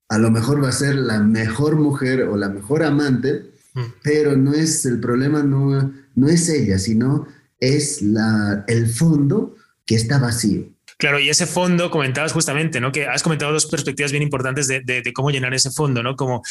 a 0.09 0.17
lo 0.17 0.31
mejor 0.31 0.63
va 0.63 0.69
a 0.69 0.73
ser 0.73 0.95
la 0.95 1.19
mejor 1.19 1.77
mujer 1.77 2.23
o 2.23 2.37
la 2.37 2.49
mejor 2.49 2.83
amante, 2.83 3.53
mm. 3.73 3.81
pero 4.03 4.35
no 4.35 4.53
es 4.53 4.85
el 4.85 4.99
problema, 4.99 5.43
no, 5.43 5.93
no 6.15 6.27
es 6.27 6.49
ella, 6.49 6.77
sino 6.79 7.27
es 7.59 8.01
la, 8.01 8.65
el 8.67 8.87
fondo 8.87 9.55
que 9.85 9.95
está 9.95 10.19
vacío. 10.19 10.72
Claro, 11.03 11.19
y 11.19 11.27
ese 11.27 11.47
fondo 11.47 11.91
comentabas 11.91 12.31
justamente, 12.31 12.79
¿no? 12.79 12.93
Que 12.93 13.07
has 13.07 13.21
comentado 13.21 13.51
dos 13.51 13.65
perspectivas 13.65 14.13
bien 14.13 14.23
importantes 14.23 14.69
de, 14.69 15.03
cómo 15.13 15.31
llenar 15.31 15.53
ese 15.53 15.69
fondo, 15.69 16.01
¿no? 16.01 16.15
Como 16.15 16.41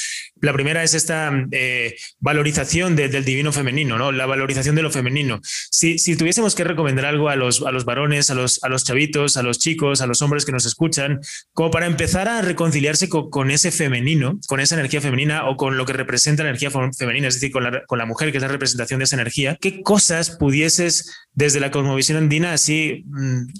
la 0.43 0.53
primera 0.53 0.83
es 0.83 0.93
esta 0.93 1.33
eh, 1.53 1.97
valorización 2.21 2.95
del 2.95 3.25
divino 3.25 3.51
femenino, 3.51 3.97
¿no? 3.97 4.13
La 4.13 4.27
valorización 4.27 4.75
de 4.75 4.83
lo 4.83 4.91
femenino. 4.91 5.41
Si, 5.43 5.97
si 5.97 6.17
tuviésemos 6.17 6.55
que 6.55 6.65
recomendar 6.65 7.07
algo 7.07 7.31
a 7.31 7.37
los, 7.37 7.63
a 7.63 7.73
los 7.73 7.87
varones, 7.87 8.29
a 8.29 8.35
los, 8.35 8.63
a 8.63 8.69
los 8.69 8.85
chavitos, 8.85 9.39
a 9.39 9.43
los 9.43 9.59
chicos, 9.59 10.03
a 10.03 10.07
los 10.07 10.21
hombres 10.21 10.45
que 10.45 10.53
nos 10.53 10.67
escuchan, 10.67 11.23
como 11.55 11.71
para 11.71 11.87
empezar 11.87 12.29
a 12.29 12.43
reconciliarse 12.43 13.09
con, 13.09 13.51
ese 13.51 13.71
femenino, 13.71 14.39
con 14.49 14.61
esa 14.61 14.75
energía 14.75 15.01
femenina 15.01 15.49
o 15.49 15.57
con 15.57 15.79
lo 15.79 15.87
que 15.87 15.95
representa 15.95 16.43
la 16.43 16.51
energía 16.51 16.71
femenina, 16.71 17.29
es 17.29 17.37
decir, 17.37 17.53
con 17.53 17.65
la, 17.65 17.87
con 17.87 17.99
la 17.99 18.05
mujer 18.05 18.31
que 18.31 18.37
es 18.37 18.43
la 18.43 18.49
representación 18.49 18.99
de 18.99 19.05
esa 19.05 19.17
energía, 19.17 19.57
¿qué 19.59 19.83
cosas 19.83 20.29
pudieses 20.29 21.11
desde 21.35 21.61
la 21.61 21.71
cosmovisión 21.71 22.19
andina 22.19 22.53
así 22.53 23.05
mm, 23.07 23.55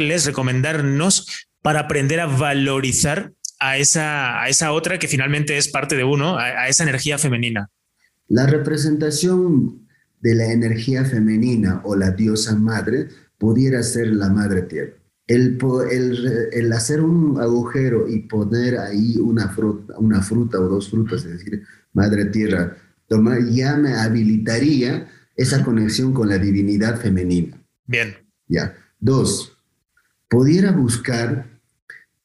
recomendarles, 0.00 0.26
recomendarnos 0.26 1.48
para 1.62 1.80
aprender 1.80 2.20
a 2.20 2.26
valorizar 2.26 3.32
a 3.60 3.76
esa, 3.76 4.42
a 4.42 4.48
esa 4.48 4.72
otra 4.72 4.98
que 4.98 5.08
finalmente 5.08 5.56
es 5.56 5.68
parte 5.68 5.96
de 5.96 6.04
uno, 6.04 6.38
a, 6.38 6.68
esa 6.68 6.82
energía 6.82 7.18
femenina? 7.18 7.68
La 8.28 8.46
representación 8.46 9.86
de 10.20 10.34
la 10.34 10.52
energía 10.52 11.04
femenina 11.04 11.82
o 11.84 11.96
la 11.96 12.10
diosa 12.10 12.54
madre 12.56 13.08
pudiera 13.38 13.82
ser 13.82 14.08
la 14.08 14.30
madre 14.30 14.62
tierra. 14.62 14.92
El, 15.26 15.58
el, 15.90 16.48
el, 16.52 16.72
hacer 16.72 17.00
un 17.00 17.40
agujero 17.40 18.08
y 18.08 18.20
poner 18.20 18.78
ahí 18.78 19.16
una 19.18 19.48
fruta, 19.48 19.96
una 19.98 20.22
fruta 20.22 20.58
o 20.58 20.68
dos 20.68 20.90
frutas, 20.90 21.24
es 21.24 21.38
decir, 21.38 21.62
madre 21.92 22.24
tierra, 22.26 22.76
ya 23.50 23.76
me 23.76 23.94
habilitaría 23.94 25.08
esa 25.36 25.64
conexión 25.64 26.12
con 26.12 26.28
la 26.28 26.38
divinidad 26.38 27.00
femenina. 27.00 27.62
Bien. 27.86 28.14
Ya. 28.48 28.74
Dos, 28.98 29.49
pudiera 30.30 30.72
buscar 30.72 31.44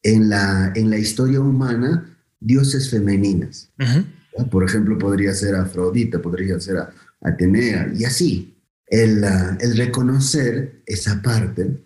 en 0.03 0.29
la, 0.29 0.71
en 0.75 0.89
la 0.89 0.97
historia 0.97 1.41
humana 1.41 2.15
dioses 2.39 2.89
femeninas. 2.89 3.69
Por 4.51 4.63
ejemplo, 4.63 4.97
podría 4.97 5.33
ser 5.33 5.55
Afrodita, 5.55 6.21
podría 6.21 6.59
ser 6.59 6.77
Atenea, 7.21 7.91
y 7.93 8.05
así. 8.05 8.55
El, 8.87 9.23
el 9.59 9.75
reconocer 9.75 10.83
esa 10.85 11.19
parte, 11.23 11.81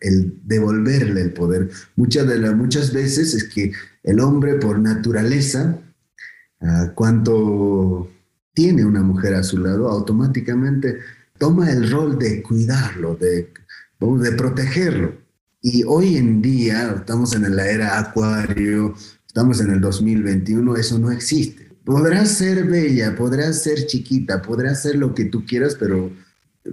el 0.00 0.40
devolverle 0.42 1.22
el 1.22 1.32
poder. 1.32 1.70
Muchas, 1.94 2.26
de 2.26 2.38
las 2.38 2.54
muchas 2.56 2.92
veces 2.92 3.32
es 3.32 3.44
que 3.44 3.72
el 4.02 4.18
hombre 4.18 4.54
por 4.54 4.80
naturaleza, 4.80 5.78
uh, 6.60 6.92
cuanto 6.94 8.10
tiene 8.52 8.84
una 8.84 9.02
mujer 9.02 9.34
a 9.34 9.44
su 9.44 9.58
lado, 9.58 9.88
automáticamente 9.88 10.98
toma 11.38 11.70
el 11.70 11.88
rol 11.88 12.18
de 12.18 12.42
cuidarlo, 12.42 13.14
de, 13.14 13.52
de 14.00 14.32
protegerlo. 14.32 15.21
Y 15.62 15.84
hoy 15.84 16.16
en 16.16 16.42
día, 16.42 16.92
estamos 16.98 17.34
en 17.34 17.54
la 17.54 17.70
era 17.70 18.00
acuario, 18.00 18.94
estamos 19.24 19.60
en 19.60 19.70
el 19.70 19.80
2021, 19.80 20.76
eso 20.76 20.98
no 20.98 21.12
existe. 21.12 21.68
Podrás 21.84 22.32
ser 22.32 22.64
bella, 22.64 23.14
podrás 23.14 23.62
ser 23.62 23.86
chiquita, 23.86 24.42
podrás 24.42 24.82
ser 24.82 24.96
lo 24.96 25.14
que 25.14 25.26
tú 25.26 25.46
quieras, 25.46 25.76
pero 25.78 26.10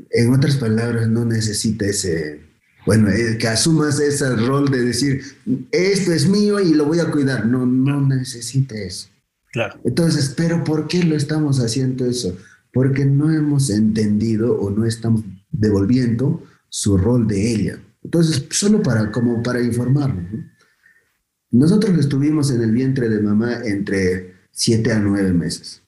en 0.10 0.34
otras 0.34 0.55
palabras, 0.58 1.08
no 1.08 1.24
necesita 1.24 1.86
ese, 1.86 2.41
bueno, 2.86 3.10
eh, 3.10 3.38
que 3.38 3.48
asumas 3.48 4.00
ese 4.00 4.36
rol 4.36 4.69
de 4.69 4.84
decir, 4.84 5.22
esto 5.72 6.12
es 6.12 6.27
mío 6.27 6.60
y 6.60 6.74
lo 6.74 6.86
voy 6.86 7.00
a 7.00 7.12
cuidar. 7.12 7.46
No, 7.46 7.67
no 7.67 8.01
necesita 8.08 8.75
eso. 8.75 9.08
Claro. 9.51 9.79
Entonces, 9.84 10.34
¿pero 10.36 10.63
por 10.63 10.88
qué 10.88 11.03
lo 11.03 11.15
estamos 11.15 11.60
haciendo 11.60 12.05
eso? 12.05 12.36
Porque 12.74 13.05
no 13.05 13.31
hemos 13.31 13.69
entendido 13.69 14.60
o 14.60 14.72
no 14.72 14.86
estamos 14.86 15.24
devolviendo 15.51 16.43
su 16.69 16.98
rol 16.98 17.27
de 17.27 17.51
ella. 17.51 17.79
Entonces, 18.03 18.46
solo 18.51 18.82
para, 18.82 19.12
como 19.12 19.44
para 19.44 19.62
informarnos. 19.62 20.46
Nosotros 21.51 21.98
estuvimos 21.98 22.51
en 22.51 22.62
el 22.62 22.72
vientre 22.72 23.10
de 23.10 23.22
mamá 23.22 23.62
entre 23.65 24.36
siete 24.51 24.91
a 24.91 25.00
nueve 25.00 25.34
meses. 25.34 25.82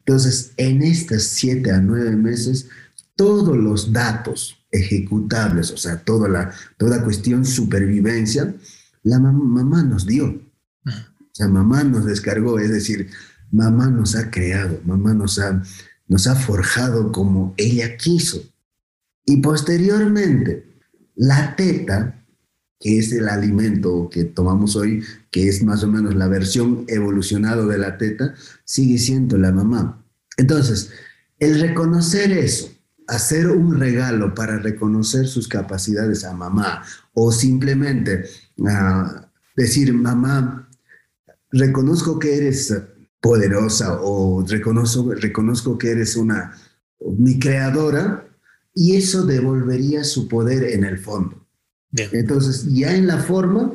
Entonces, 0.00 0.52
en 0.56 0.82
estas 0.82 1.24
siete 1.24 1.72
a 1.72 1.80
nueve 1.80 2.14
meses, 2.16 2.68
todos 3.16 3.56
los 3.56 3.92
datos 3.92 4.56
ejecutables, 4.70 5.70
o 5.72 5.76
sea, 5.76 6.02
toda 6.02 6.28
la 6.28 6.52
toda 6.76 7.02
cuestión 7.02 7.44
supervivencia, 7.44 8.54
la 9.02 9.18
mamá 9.18 9.82
nos 9.82 10.06
dio. 10.06 10.26
O 10.26 11.38
sea, 11.38 11.48
mamá 11.48 11.84
nos 11.84 12.04
descargó, 12.04 12.58
es 12.58 12.70
decir, 12.70 13.10
mamá 13.50 13.88
nos 13.90 14.14
ha 14.16 14.30
creado, 14.30 14.80
mamá 14.84 15.12
nos 15.12 15.38
ha, 15.38 15.62
nos 16.08 16.26
ha 16.26 16.34
forjado 16.34 17.12
como 17.12 17.54
ella 17.56 17.96
quiso. 17.96 18.42
Y 19.24 19.38
posteriormente, 19.38 20.75
la 21.16 21.56
teta, 21.56 22.22
que 22.78 22.98
es 22.98 23.10
el 23.12 23.28
alimento 23.28 24.08
que 24.10 24.24
tomamos 24.24 24.76
hoy, 24.76 25.02
que 25.30 25.48
es 25.48 25.62
más 25.62 25.82
o 25.82 25.88
menos 25.88 26.14
la 26.14 26.28
versión 26.28 26.84
evolucionada 26.88 27.66
de 27.66 27.78
la 27.78 27.98
teta, 27.98 28.34
sigue 28.64 28.98
siendo 28.98 29.38
la 29.38 29.50
mamá. 29.50 30.04
Entonces, 30.36 30.90
el 31.38 31.60
reconocer 31.60 32.32
eso, 32.32 32.70
hacer 33.08 33.48
un 33.48 33.78
regalo 33.78 34.34
para 34.34 34.58
reconocer 34.58 35.26
sus 35.26 35.48
capacidades 35.48 36.24
a 36.24 36.34
mamá 36.34 36.82
o 37.14 37.32
simplemente 37.32 38.24
ah, 38.66 39.28
decir, 39.56 39.92
mamá, 39.94 40.68
reconozco 41.50 42.18
que 42.18 42.36
eres 42.36 42.74
poderosa 43.20 44.00
o 44.02 44.44
reconozco, 44.46 45.14
reconozco 45.14 45.78
que 45.78 45.90
eres 45.90 46.16
una, 46.16 46.52
mi 47.00 47.38
creadora, 47.38 48.25
y 48.76 48.94
eso 48.94 49.24
devolvería 49.24 50.04
su 50.04 50.28
poder 50.28 50.64
en 50.64 50.84
el 50.84 50.98
fondo. 50.98 51.48
Entonces, 51.92 52.66
ya 52.74 52.94
en 52.94 53.06
la 53.06 53.16
forma, 53.16 53.72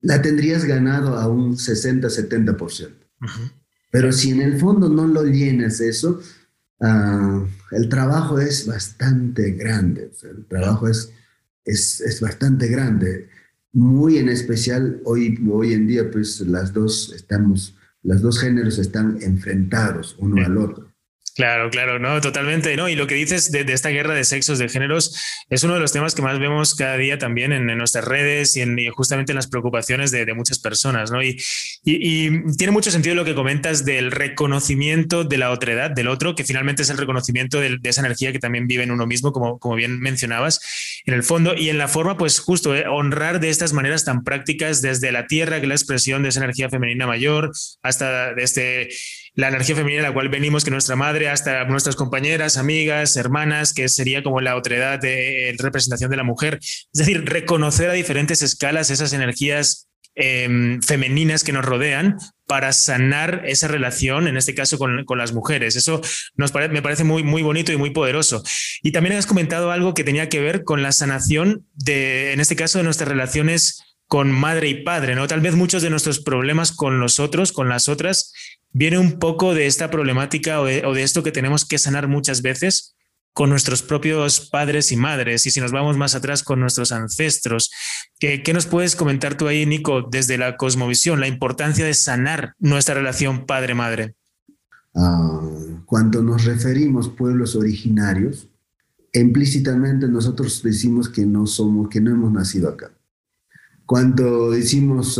la 0.00 0.20
tendrías 0.20 0.64
ganado 0.64 1.16
a 1.16 1.28
un 1.28 1.56
60-70%. 1.56 2.90
Pero 3.92 4.10
si 4.10 4.32
en 4.32 4.42
el 4.42 4.58
fondo 4.58 4.88
no 4.88 5.06
lo 5.06 5.22
llenas 5.22 5.80
eso, 5.80 6.20
ah, 6.80 7.46
el 7.70 7.88
trabajo 7.88 8.40
es 8.40 8.66
bastante 8.66 9.52
grande. 9.52 10.10
el 10.24 10.46
trabajo 10.46 10.88
es, 10.88 11.12
es, 11.64 12.00
es, 12.00 12.20
bastante 12.20 12.66
grande. 12.66 13.28
Muy 13.72 14.18
en 14.18 14.28
especial 14.28 15.00
hoy, 15.04 15.38
hoy 15.48 15.74
en 15.74 15.86
día, 15.86 16.10
pues 16.10 16.40
las 16.40 16.72
dos 16.72 17.12
estamos, 17.14 17.76
los 18.02 18.20
dos 18.20 18.40
géneros 18.40 18.80
están 18.80 19.18
enfrentados 19.22 20.16
uno 20.18 20.44
al 20.44 20.58
otro. 20.58 20.91
Claro, 21.34 21.70
claro, 21.70 21.98
no, 21.98 22.20
totalmente, 22.20 22.76
¿no? 22.76 22.90
Y 22.90 22.94
lo 22.94 23.06
que 23.06 23.14
dices 23.14 23.50
de, 23.50 23.64
esta 23.72 23.88
guerra 23.88 24.12
de 24.12 24.22
sexos, 24.24 24.58
de 24.58 24.68
géneros, 24.68 25.18
es 25.48 25.62
uno 25.62 25.74
de 25.74 25.80
los 25.80 25.90
temas 25.90 26.14
que 26.14 26.20
más 26.20 26.38
vemos 26.38 26.74
cada 26.74 26.98
día 26.98 27.18
también 27.18 27.52
en, 27.52 27.66
nuestras 27.78 28.04
redes 28.04 28.54
y, 28.56 28.60
en, 28.60 28.76
justamente 28.90 29.32
en 29.32 29.36
las 29.36 29.46
preocupaciones 29.46 30.10
de, 30.10 30.32
muchas 30.34 30.58
personas, 30.58 31.10
¿no? 31.10 31.22
Y, 31.22 31.38
tiene 31.84 32.70
mucho 32.70 32.90
sentido 32.90 33.14
lo 33.14 33.24
que 33.24 33.34
comentas 33.34 33.84
del 33.84 34.10
reconocimiento 34.10 35.24
de 35.24 35.38
la 35.38 35.50
otredad, 35.50 35.90
del 35.90 36.08
otro, 36.08 36.34
que 36.34 36.44
finalmente 36.44 36.82
es 36.82 36.90
el 36.90 36.98
reconocimiento 36.98 37.60
de, 37.60 37.78
esa 37.82 38.02
energía 38.02 38.32
que 38.32 38.38
también 38.38 38.66
vive 38.66 38.82
en 38.82 38.90
uno 38.90 39.06
mismo, 39.06 39.32
como, 39.32 39.58
como 39.58 39.74
bien 39.74 40.00
mencionabas, 40.00 40.60
en 41.06 41.14
el 41.14 41.22
fondo, 41.22 41.54
y 41.54 41.70
en 41.70 41.78
la 41.78 41.88
forma, 41.88 42.18
pues 42.18 42.40
justo, 42.40 42.76
¿eh? 42.76 42.84
honrar 42.86 43.40
de 43.40 43.48
estas 43.48 43.72
maneras 43.72 44.04
tan 44.04 44.22
prácticas 44.22 44.82
desde 44.82 45.12
la 45.12 45.26
tierra, 45.26 45.56
que 45.56 45.62
es 45.62 45.68
la 45.68 45.74
expresión 45.74 46.22
de 46.22 46.28
esa 46.28 46.40
energía 46.40 46.68
femenina 46.68 47.06
mayor, 47.06 47.52
hasta 47.82 48.34
desde 48.34 48.90
la 49.34 49.48
energía 49.48 49.74
femenina, 49.74 50.02
la 50.02 50.12
cual 50.12 50.28
venimos, 50.28 50.64
que 50.64 50.70
nuestra 50.70 50.96
madre, 50.96 51.28
hasta 51.28 51.64
nuestras 51.64 51.96
compañeras, 51.96 52.56
amigas, 52.58 53.16
hermanas, 53.16 53.72
que 53.72 53.88
sería 53.88 54.22
como 54.22 54.40
la 54.40 54.56
otredad 54.56 54.98
de 54.98 55.54
representación 55.58 56.10
de 56.10 56.16
la 56.16 56.22
mujer. 56.22 56.58
Es 56.60 56.98
decir, 56.98 57.24
reconocer 57.24 57.88
a 57.88 57.94
diferentes 57.94 58.42
escalas 58.42 58.90
esas 58.90 59.12
energías 59.12 59.88
em, 60.14 60.82
femeninas 60.82 61.44
que 61.44 61.52
nos 61.52 61.64
rodean 61.64 62.18
para 62.46 62.74
sanar 62.74 63.44
esa 63.46 63.68
relación, 63.68 64.28
en 64.28 64.36
este 64.36 64.54
caso 64.54 64.76
con, 64.76 65.06
las 65.16 65.32
mujeres. 65.32 65.76
Eso 65.76 66.02
me 66.36 66.82
parece 66.82 67.04
muy, 67.04 67.22
muy 67.22 67.42
bonito 67.42 67.72
y 67.72 67.78
muy 67.78 67.90
poderoso. 67.90 68.42
Y 68.82 68.92
también 68.92 69.16
has 69.16 69.24
comentado 69.24 69.70
algo 69.70 69.94
que 69.94 70.04
tenía 70.04 70.28
que 70.28 70.40
ver 70.40 70.64
con 70.64 70.82
la 70.82 70.92
sanación 70.92 71.66
de, 71.72 72.34
en 72.34 72.40
este 72.40 72.56
caso, 72.56 72.76
de 72.76 72.84
nuestras 72.84 73.08
relaciones 73.08 73.82
con 74.06 74.30
madre 74.30 74.68
y 74.68 74.82
padre, 74.82 75.14
¿no? 75.14 75.26
Tal 75.26 75.40
vez 75.40 75.54
muchos 75.54 75.80
de 75.80 75.88
nuestros 75.88 76.20
problemas 76.20 76.72
con 76.72 77.00
los 77.00 77.18
otros, 77.18 77.50
con 77.50 77.70
las 77.70 77.88
otras, 77.88 78.34
viene 78.72 78.98
un 78.98 79.18
poco 79.18 79.54
de 79.54 79.66
esta 79.66 79.90
problemática 79.90 80.60
o 80.60 80.64
de, 80.64 81.02
esto 81.02 81.22
que 81.22 81.32
tenemos 81.32 81.64
que 81.64 81.78
sanar 81.78 82.08
muchas 82.08 82.42
veces 82.42 82.96
con 83.32 83.48
nuestros 83.48 83.82
propios 83.82 84.50
padres 84.50 84.92
y 84.92 84.96
madres, 84.96 85.46
y 85.46 85.50
si 85.50 85.60
nos 85.60 85.72
vamos 85.72 85.96
más 85.96 86.14
atrás 86.14 86.42
con 86.42 86.60
nuestros 86.60 86.92
ancestros. 86.92 87.70
¿Qué, 88.18 88.42
nos 88.52 88.66
puedes 88.66 88.94
comentar 88.94 89.36
tú 89.36 89.48
ahí, 89.48 89.64
Nico, 89.64 90.02
desde 90.02 90.36
la 90.36 90.58
cosmovisión, 90.58 91.18
la 91.18 91.28
importancia 91.28 91.84
de 91.84 91.94
sanar 91.94 92.54
nuestra 92.58 92.94
relación 92.94 93.46
padre-madre? 93.46 94.16
Ah, 94.94 95.40
cuando 95.86 96.22
nos 96.22 96.44
referimos 96.44 97.08
pueblos 97.08 97.56
originarios, 97.56 98.48
implícitamente 99.14 100.08
nosotros 100.08 100.62
decimos 100.62 101.08
que 101.08 101.24
no 101.24 101.46
somos, 101.46 101.88
que 101.88 102.02
no 102.02 102.10
hemos 102.10 102.32
nacido 102.32 102.68
acá. 102.68 102.92
Cuando 103.86 104.50
decimos 104.50 105.18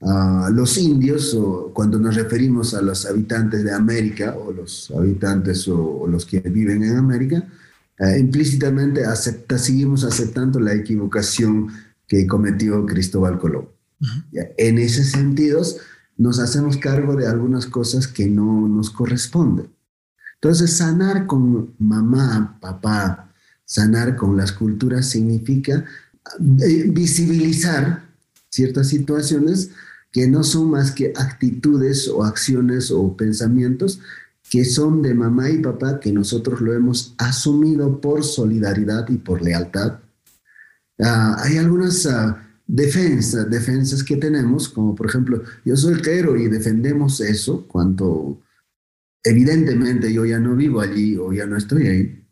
los 0.00 0.76
indios, 0.76 1.34
o 1.34 1.72
cuando 1.72 1.98
nos 1.98 2.14
referimos 2.14 2.74
a 2.74 2.82
los 2.82 3.06
habitantes 3.06 3.64
de 3.64 3.72
América 3.72 4.36
o 4.36 4.52
los 4.52 4.90
habitantes 4.90 5.66
o, 5.68 6.06
los 6.06 6.26
que 6.26 6.40
viven 6.40 6.82
en 6.82 6.96
América, 6.96 7.46
eh, 7.98 8.18
implícitamente 8.18 9.04
acepta, 9.04 9.56
seguimos 9.56 10.04
aceptando 10.04 10.60
la 10.60 10.74
equivocación 10.74 11.68
que 12.06 12.26
cometió 12.26 12.84
Cristóbal 12.84 13.38
Colón. 13.38 13.68
En 14.58 14.78
ese 14.78 15.02
sentido, 15.04 15.62
nos 16.18 16.38
hacemos 16.38 16.76
cargo 16.76 17.16
de 17.16 17.26
algunas 17.26 17.66
cosas 17.66 18.06
que 18.06 18.26
no 18.26 18.68
nos 18.68 18.90
corresponden. 18.90 19.70
Entonces, 20.34 20.76
sanar 20.76 21.26
con 21.26 21.74
mamá, 21.78 22.58
papá, 22.60 23.32
sanar 23.64 24.16
con 24.16 24.36
las 24.36 24.52
culturas 24.52 25.06
significa 25.06 25.84
eh, 26.60 26.84
visibilizar 26.88 28.04
ciertas 28.50 28.88
situaciones 28.88 29.70
que 30.16 30.26
no 30.26 30.42
son 30.44 30.70
más 30.70 30.92
que 30.92 31.12
actitudes 31.14 32.08
o 32.08 32.24
acciones 32.24 32.90
o 32.90 33.14
pensamientos 33.14 34.00
que 34.50 34.64
son 34.64 35.02
de 35.02 35.12
mamá 35.12 35.50
y 35.50 35.58
papá 35.58 36.00
que 36.00 36.10
nosotros 36.10 36.62
lo 36.62 36.72
hemos 36.72 37.14
asumido 37.18 38.00
por 38.00 38.24
solidaridad 38.24 39.06
y 39.10 39.18
por 39.18 39.42
lealtad. 39.42 39.98
Ah, 40.98 41.36
hay 41.40 41.58
algunas 41.58 42.06
uh, 42.06 42.34
defensas, 42.66 43.50
defensas 43.50 44.02
que 44.02 44.16
tenemos, 44.16 44.70
como 44.70 44.94
por 44.94 45.04
ejemplo, 45.04 45.42
yo 45.66 45.76
soy 45.76 46.00
quero 46.00 46.34
y 46.34 46.48
defendemos 46.48 47.20
eso 47.20 47.66
cuando 47.68 48.40
evidentemente 49.22 50.10
yo 50.10 50.24
ya 50.24 50.38
no 50.38 50.56
vivo 50.56 50.80
allí 50.80 51.18
o 51.18 51.30
ya 51.30 51.44
no 51.44 51.58
estoy 51.58 51.88
ahí, 51.88 52.26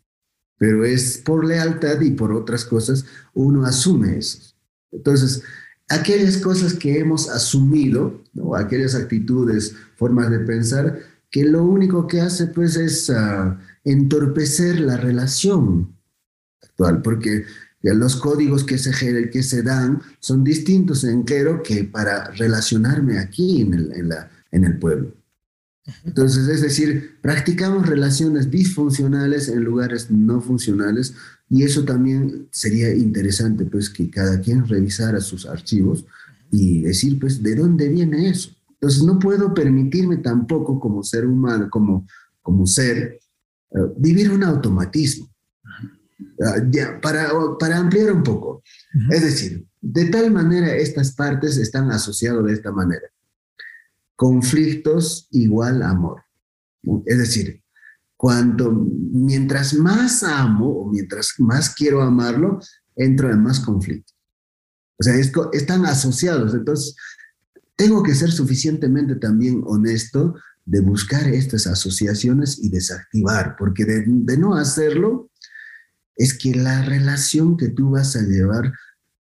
pero 0.57 0.85
es 0.85 1.19
por 1.19 1.45
lealtad 1.45 2.01
y 2.01 2.09
por 2.09 2.33
otras 2.33 2.65
cosas 2.65 3.05
uno 3.35 3.63
asume 3.63 4.17
eso. 4.17 4.55
Entonces, 4.91 5.43
aquellas 5.89 6.37
cosas 6.37 6.73
que 6.73 6.99
hemos 6.99 7.29
asumido, 7.29 8.23
¿no? 8.33 8.55
aquellas 8.55 8.95
actitudes, 8.95 9.75
formas 9.95 10.29
de 10.29 10.39
pensar, 10.39 10.99
que 11.29 11.43
lo 11.43 11.63
único 11.63 12.07
que 12.07 12.21
hace 12.21 12.47
pues 12.47 12.75
es 12.75 13.09
ah, 13.09 13.59
entorpecer 13.83 14.79
la 14.79 14.97
relación 14.97 15.95
actual, 16.61 17.01
porque 17.01 17.45
los 17.81 18.15
códigos 18.15 18.63
que 18.63 18.77
se, 18.77 19.29
que 19.29 19.43
se 19.43 19.61
dan 19.61 20.01
son 20.19 20.43
distintos 20.43 21.03
en 21.03 21.23
Quero 21.23 21.61
que 21.61 21.83
para 21.83 22.31
relacionarme 22.31 23.19
aquí 23.19 23.61
en 23.61 23.73
el, 23.75 23.91
en 23.93 24.09
la, 24.09 24.31
en 24.51 24.63
el 24.63 24.79
pueblo. 24.79 25.13
Entonces, 26.03 26.47
es 26.47 26.61
decir, 26.61 27.19
practicamos 27.21 27.87
relaciones 27.87 28.49
disfuncionales 28.49 29.49
en 29.49 29.63
lugares 29.63 30.09
no 30.09 30.41
funcionales 30.41 31.13
y 31.49 31.63
eso 31.63 31.85
también 31.85 32.47
sería 32.51 32.93
interesante, 32.93 33.65
pues, 33.65 33.89
que 33.89 34.09
cada 34.09 34.39
quien 34.41 34.67
revisara 34.67 35.19
sus 35.21 35.45
archivos 35.45 36.05
y 36.51 36.81
decir, 36.81 37.19
pues, 37.19 37.41
¿de 37.41 37.55
dónde 37.55 37.87
viene 37.87 38.29
eso? 38.29 38.51
Entonces, 38.69 39.03
no 39.03 39.19
puedo 39.19 39.53
permitirme 39.53 40.17
tampoco 40.17 40.79
como 40.79 41.03
ser 41.03 41.25
humano, 41.25 41.69
como, 41.69 42.07
como 42.41 42.65
ser, 42.65 43.19
eh, 43.71 43.79
vivir 43.97 44.31
un 44.31 44.43
automatismo. 44.43 45.29
Ah, 46.41 46.55
para, 47.01 47.29
para 47.59 47.77
ampliar 47.77 48.11
un 48.11 48.23
poco, 48.23 48.63
es 49.09 49.21
decir, 49.21 49.65
de 49.81 50.05
tal 50.05 50.31
manera 50.31 50.75
estas 50.75 51.13
partes 51.13 51.57
están 51.57 51.91
asociadas 51.91 52.45
de 52.45 52.53
esta 52.53 52.71
manera. 52.71 53.07
Conflictos 54.15 55.27
igual 55.31 55.81
amor. 55.81 56.23
Es 57.05 57.17
decir, 57.17 57.61
cuando 58.25 58.71
mientras 58.71 59.75
más 59.75 60.23
amo 60.23 60.67
o 60.67 60.89
mientras 60.89 61.35
más 61.37 61.75
quiero 61.75 62.01
amarlo, 62.01 62.59
entro 62.95 63.31
en 63.31 63.43
más 63.43 63.59
conflicto. 63.59 64.13
O 64.97 65.03
sea, 65.03 65.13
están 65.53 65.85
asociados. 65.85 66.55
Entonces, 66.55 66.95
tengo 67.75 68.01
que 68.01 68.15
ser 68.15 68.31
suficientemente 68.31 69.17
también 69.17 69.61
honesto 69.67 70.33
de 70.65 70.79
buscar 70.79 71.27
estas 71.27 71.67
asociaciones 71.67 72.57
y 72.57 72.69
desactivar, 72.69 73.55
porque 73.59 73.85
de, 73.85 74.05
de 74.07 74.37
no 74.39 74.55
hacerlo, 74.55 75.29
es 76.15 76.35
que 76.35 76.55
la 76.55 76.81
relación 76.81 77.57
que 77.57 77.69
tú 77.69 77.91
vas 77.91 78.15
a 78.15 78.23
llevar 78.23 78.73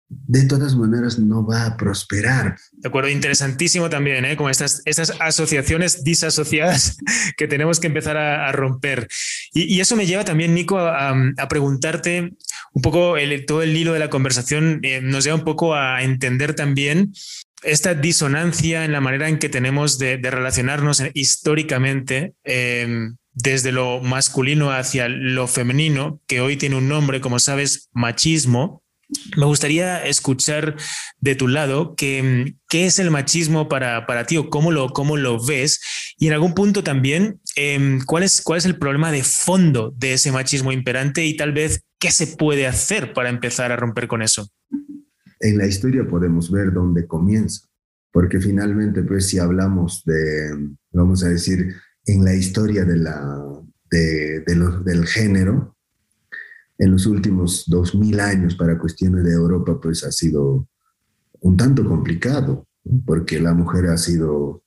de 0.10 0.46
todas 0.46 0.76
maneras 0.76 1.20
no 1.20 1.46
va 1.46 1.66
a 1.66 1.78
prosperar. 1.78 2.58
De 2.72 2.88
acuerdo, 2.88 3.10
interesantísimo 3.10 3.90
también, 3.90 4.24
¿eh? 4.24 4.38
como 4.38 4.50
estas, 4.50 4.82
estas 4.86 5.14
asociaciones 5.20 6.04
disasociadas 6.04 6.98
que 7.38 7.48
tenemos 7.48 7.80
que 7.80 7.88
empezar 7.88 8.18
a, 8.18 8.52
romper. 8.52 9.08
Y, 9.54 9.80
eso 9.80 9.96
me 9.96 10.06
lleva 10.06 10.24
también, 10.24 10.54
Nico, 10.54 10.80
a, 10.80 11.14
preguntarte 11.50 12.34
un 12.74 12.82
poco, 12.82 13.18
el, 13.18 13.46
todo 13.46 13.62
el 13.62 13.76
hilo 13.76 13.94
de 13.94 14.00
la 14.00 14.10
conversación 14.10 14.80
eh, 14.84 15.02
nos 15.02 15.24
lleva 15.24 15.36
un 15.36 15.44
poco 15.44 15.76
a 15.76 16.02
entender 16.04 16.54
también 16.54 17.14
esta 17.64 17.94
disonancia 17.94 18.86
en 18.86 18.92
la 18.92 19.02
manera 19.02 19.28
en 19.28 19.40
que 19.40 19.50
tenemos 19.50 19.98
de, 19.98 20.18
relacionarnos 20.18 21.04
históricamente. 21.14 22.34
Em, 22.44 23.18
desde 23.40 23.72
lo 23.72 24.02
masculino 24.02 24.72
hacia 24.72 25.08
lo 25.08 25.48
femenino, 25.48 26.20
que 26.26 26.42
hoy 26.42 26.58
tiene 26.58 26.76
un 26.76 26.90
nombre, 26.90 27.22
como 27.22 27.38
sabes, 27.38 27.88
machismo, 27.94 28.82
me 29.38 29.46
gustaría 29.46 30.04
escuchar 30.06 30.76
de 31.20 31.36
tu 31.36 31.48
lado 31.48 31.96
qué, 31.96 32.56
qué 32.68 32.86
es 32.86 33.00
el 33.00 33.10
machismo 33.12 33.70
para, 33.70 34.06
para 34.06 34.26
ti 34.26 34.38
o 34.38 34.50
cómo 34.50 34.72
lo, 34.72 34.90
cómo 34.90 35.16
lo 35.16 35.44
ves 35.44 35.80
y 36.18 36.28
en 36.28 36.34
algún 36.34 36.54
punto 36.54 36.84
también 36.84 37.40
em, 37.56 38.02
¿cuál, 38.06 38.24
es, 38.24 38.42
cuál 38.42 38.58
es 38.58 38.66
el 38.66 38.78
problema 38.78 39.12
de 39.12 39.24
fondo 39.24 39.94
de 39.98 40.14
ese 40.14 40.32
machismo 40.32 40.72
imperante 40.72 41.26
y 41.26 41.38
tal 41.38 41.54
vez 41.54 41.84
qué 42.00 42.12
se 42.12 42.28
puede 42.28 42.68
hacer 42.68 43.14
para 43.14 43.30
empezar 43.30 43.72
a 43.72 43.76
romper 43.76 44.08
con 44.08 44.22
eso. 44.22 44.50
En 45.40 45.58
la 45.58 45.68
historia 45.68 46.08
podemos 46.08 46.52
ver 46.52 46.72
dónde 46.74 47.08
comienza, 47.08 47.68
porque 48.12 48.40
finalmente 48.40 49.04
pues 49.04 49.28
si 49.28 49.40
hablamos 49.40 50.04
de, 50.06 50.76
vamos 50.92 51.24
a 51.24 51.30
decir, 51.30 51.76
en 52.06 52.24
la 52.24 52.34
historia 52.34 52.86
de 52.86 52.98
la, 52.98 53.44
de, 53.92 54.42
del 54.42 55.06
género, 55.06 55.77
en 56.78 56.92
los 56.92 57.06
últimos 57.06 57.66
dos 57.68 57.96
mil 57.96 58.20
años 58.20 58.56
para 58.56 58.78
cuestiones 58.78 59.24
de 59.24 59.34
Europa, 59.34 59.80
pues 59.82 60.04
ha 60.04 60.12
sido 60.12 60.68
un 61.40 61.58
tanto 61.58 61.86
complicado, 61.86 62.68
porque 63.06 63.40
la 63.40 63.54
mujer 63.54 63.88
ha 63.88 63.98
sido 63.98 64.64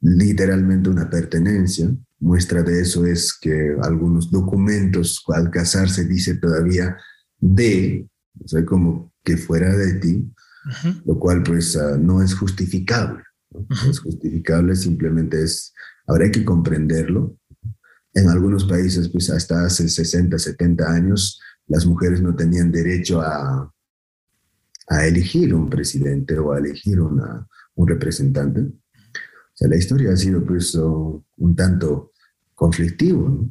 literalmente 0.00 0.90
una 0.90 1.08
pertenencia. 1.08 1.90
Muestra 2.18 2.62
de 2.62 2.80
eso 2.80 3.04
es 3.06 3.36
que 3.38 3.76
algunos 3.82 4.30
documentos 4.30 5.22
al 5.34 5.50
casarse 5.50 6.04
dice 6.04 6.36
todavía 6.36 6.96
de, 7.38 8.08
o 8.42 8.48
sea, 8.48 8.64
como 8.64 9.12
que 9.22 9.36
fuera 9.36 9.74
de 9.76 9.94
ti, 9.94 10.32
lo 11.04 11.18
cual 11.18 11.42
pues 11.42 11.76
ah, 11.76 11.96
no 11.98 12.22
es 12.22 12.34
justificable. 12.34 13.22
¿no? 13.50 13.66
es 13.90 14.00
justificable, 14.00 14.74
simplemente 14.76 15.42
es, 15.42 15.72
habrá 16.06 16.30
que 16.30 16.44
comprenderlo, 16.44 17.38
en 18.16 18.30
algunos 18.30 18.64
países, 18.64 19.10
pues 19.10 19.28
hasta 19.28 19.66
hace 19.66 19.88
60, 19.88 20.38
70 20.38 20.90
años, 20.90 21.38
las 21.66 21.84
mujeres 21.84 22.22
no 22.22 22.34
tenían 22.34 22.72
derecho 22.72 23.20
a, 23.20 23.70
a 24.88 25.06
elegir 25.06 25.54
un 25.54 25.68
presidente 25.68 26.38
o 26.38 26.52
a 26.52 26.58
elegir 26.58 26.98
una, 26.98 27.46
un 27.74 27.88
representante. 27.88 28.60
O 28.60 29.52
sea, 29.52 29.68
la 29.68 29.76
historia 29.76 30.12
ha 30.12 30.16
sido 30.16 30.42
pues 30.46 30.74
un 30.74 31.54
tanto 31.54 32.12
conflictivo 32.54 33.50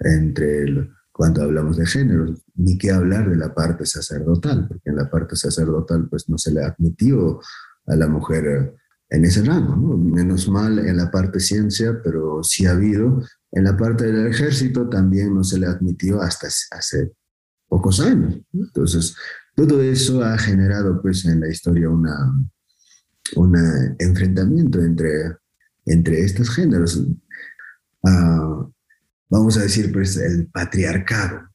entre 0.00 0.90
cuando 1.12 1.42
hablamos 1.42 1.76
de 1.76 1.84
género, 1.84 2.34
ni 2.54 2.78
qué 2.78 2.92
hablar 2.92 3.28
de 3.28 3.36
la 3.36 3.54
parte 3.54 3.84
sacerdotal, 3.84 4.66
porque 4.66 4.88
en 4.88 4.96
la 4.96 5.10
parte 5.10 5.36
sacerdotal 5.36 6.08
pues 6.08 6.26
no 6.30 6.38
se 6.38 6.52
le 6.52 6.64
admitió 6.64 7.38
a 7.86 7.96
la 7.96 8.08
mujer 8.08 8.74
en 9.10 9.24
ese 9.26 9.44
rango, 9.44 9.76
¿no? 9.76 9.98
menos 9.98 10.48
mal 10.48 10.78
en 10.78 10.96
la 10.96 11.10
parte 11.10 11.38
ciencia, 11.38 12.00
pero 12.02 12.42
sí 12.42 12.64
ha 12.64 12.70
habido 12.70 13.22
en 13.52 13.64
la 13.64 13.76
parte 13.76 14.06
del 14.06 14.28
ejército 14.28 14.88
también 14.88 15.34
no 15.34 15.42
se 15.42 15.58
le 15.58 15.66
admitió 15.66 16.20
hasta 16.20 16.46
hace 16.46 17.12
pocos 17.68 18.00
años. 18.00 18.40
Entonces, 18.52 19.14
todo 19.54 19.82
eso 19.82 20.22
ha 20.22 20.38
generado 20.38 21.00
pues 21.02 21.24
en 21.24 21.40
la 21.40 21.48
historia 21.48 21.88
una, 21.88 22.32
un 23.36 23.56
enfrentamiento 23.98 24.80
entre, 24.80 25.36
entre 25.86 26.20
estos 26.20 26.50
géneros. 26.50 27.02
Ah, 28.04 28.66
vamos 29.28 29.56
a 29.56 29.62
decir 29.62 29.92
pues 29.92 30.16
el 30.16 30.46
patriarcado. 30.48 31.48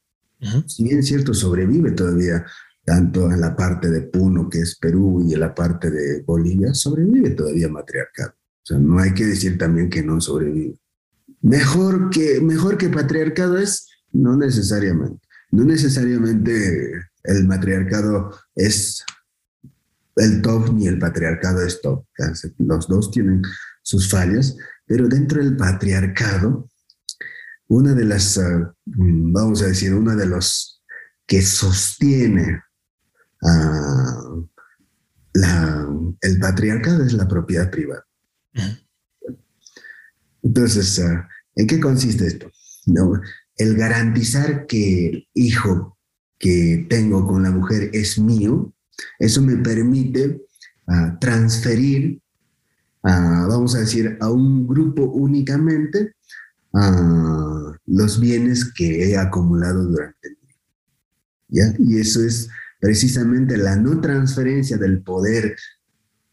Si 0.66 0.84
bien 0.84 0.98
es 0.98 1.06
cierto, 1.06 1.32
sobrevive 1.32 1.92
todavía 1.92 2.44
tanto 2.84 3.32
en 3.32 3.40
la 3.40 3.56
parte 3.56 3.90
de 3.90 4.02
Puno, 4.02 4.48
que 4.48 4.60
es 4.60 4.78
Perú, 4.78 5.26
y 5.26 5.34
en 5.34 5.40
la 5.40 5.52
parte 5.52 5.90
de 5.90 6.22
Bolivia, 6.22 6.72
sobrevive 6.72 7.30
todavía 7.30 7.68
matriarcado. 7.68 8.30
O 8.32 8.62
sea, 8.62 8.78
no 8.78 9.00
hay 9.00 9.12
que 9.12 9.24
decir 9.24 9.58
también 9.58 9.90
que 9.90 10.04
no 10.04 10.20
sobrevive. 10.20 10.78
Mejor 11.46 12.10
que, 12.10 12.40
mejor 12.40 12.76
que 12.76 12.88
patriarcado 12.88 13.56
es, 13.56 13.86
no 14.10 14.36
necesariamente. 14.36 15.24
No 15.52 15.62
necesariamente 15.62 16.90
el 17.22 17.46
matriarcado 17.46 18.36
es 18.56 19.04
el 20.16 20.42
top 20.42 20.74
ni 20.74 20.88
el 20.88 20.98
patriarcado 20.98 21.64
es 21.64 21.80
top. 21.80 22.04
Los 22.58 22.88
dos 22.88 23.12
tienen 23.12 23.42
sus 23.80 24.10
fallas, 24.10 24.56
pero 24.86 25.06
dentro 25.06 25.40
del 25.40 25.56
patriarcado, 25.56 26.68
una 27.68 27.94
de 27.94 28.04
las, 28.06 28.38
ah, 28.38 28.74
vamos 28.84 29.62
a 29.62 29.66
decir, 29.66 29.94
una 29.94 30.16
de 30.16 30.26
los 30.26 30.82
que 31.26 31.42
sostiene 31.42 32.60
la, 35.32 35.88
el 36.22 36.40
patriarcado 36.40 37.04
es 37.04 37.12
la 37.12 37.28
propiedad 37.28 37.70
privada. 37.70 38.04
Entonces, 40.42 40.98
ah, 40.98 41.28
¿en 41.56 41.66
qué 41.66 41.80
consiste 41.80 42.26
esto? 42.26 42.50
el 43.56 43.76
garantizar 43.76 44.66
que 44.66 45.08
el 45.08 45.28
hijo 45.34 45.98
que 46.38 46.86
tengo 46.88 47.26
con 47.26 47.42
la 47.42 47.50
mujer 47.50 47.90
es 47.92 48.18
mío, 48.18 48.72
eso 49.18 49.42
me 49.42 49.56
permite 49.56 50.42
ah, 50.86 51.16
transferir, 51.20 52.20
vamos 53.02 53.74
a 53.74 53.80
decir, 53.80 54.16
a 54.20 54.30
un 54.30 54.66
grupo 54.66 55.04
únicamente 55.04 56.14
los 57.86 58.20
bienes 58.20 58.72
que 58.72 59.08
he 59.08 59.16
acumulado 59.16 59.84
durante 59.84 60.28
el 60.28 60.36
día. 60.42 60.54
¿Ya? 61.48 61.74
Y 61.78 61.98
eso 61.98 62.22
es 62.22 62.48
precisamente 62.80 63.56
la 63.56 63.76
no 63.76 64.00
transferencia 64.00 64.76
del 64.76 65.02
poder 65.02 65.56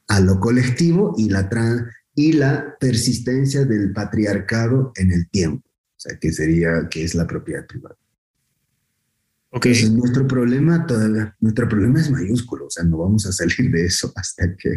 a 0.07 0.19
lo 0.19 0.39
colectivo 0.39 1.15
y 1.17 1.29
la, 1.29 1.49
y 2.15 2.33
la 2.33 2.75
persistencia 2.79 3.65
del 3.65 3.91
patriarcado 3.91 4.91
en 4.95 5.11
el 5.11 5.29
tiempo, 5.29 5.67
o 5.67 5.99
sea, 5.99 6.17
que 6.19 6.31
sería, 6.31 6.87
que 6.89 7.03
es 7.03 7.15
la 7.15 7.25
propiedad 7.25 7.65
privada. 7.65 7.95
Okay. 9.55 9.71
Entonces, 9.71 9.91
nuestro 9.91 10.27
problema, 10.27 10.85
todavía, 10.87 11.35
nuestro 11.39 11.69
problema 11.69 11.99
es 11.99 12.09
mayúsculo, 12.09 12.65
o 12.65 12.69
sea, 12.71 12.83
no 12.83 12.97
vamos 12.97 13.25
a 13.27 13.31
salir 13.31 13.69
de 13.71 13.85
eso 13.85 14.11
hasta 14.15 14.55
que, 14.55 14.75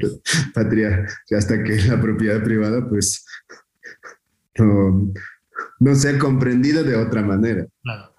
patria, 0.52 1.06
hasta 1.36 1.62
que 1.62 1.76
la 1.82 2.00
propiedad 2.00 2.42
privada, 2.44 2.86
pues, 2.86 3.24
no, 4.58 5.12
no 5.80 5.94
sea 5.94 6.18
comprendida 6.18 6.82
de 6.82 6.96
otra 6.96 7.22
manera. 7.22 7.66
Claro. 7.82 8.15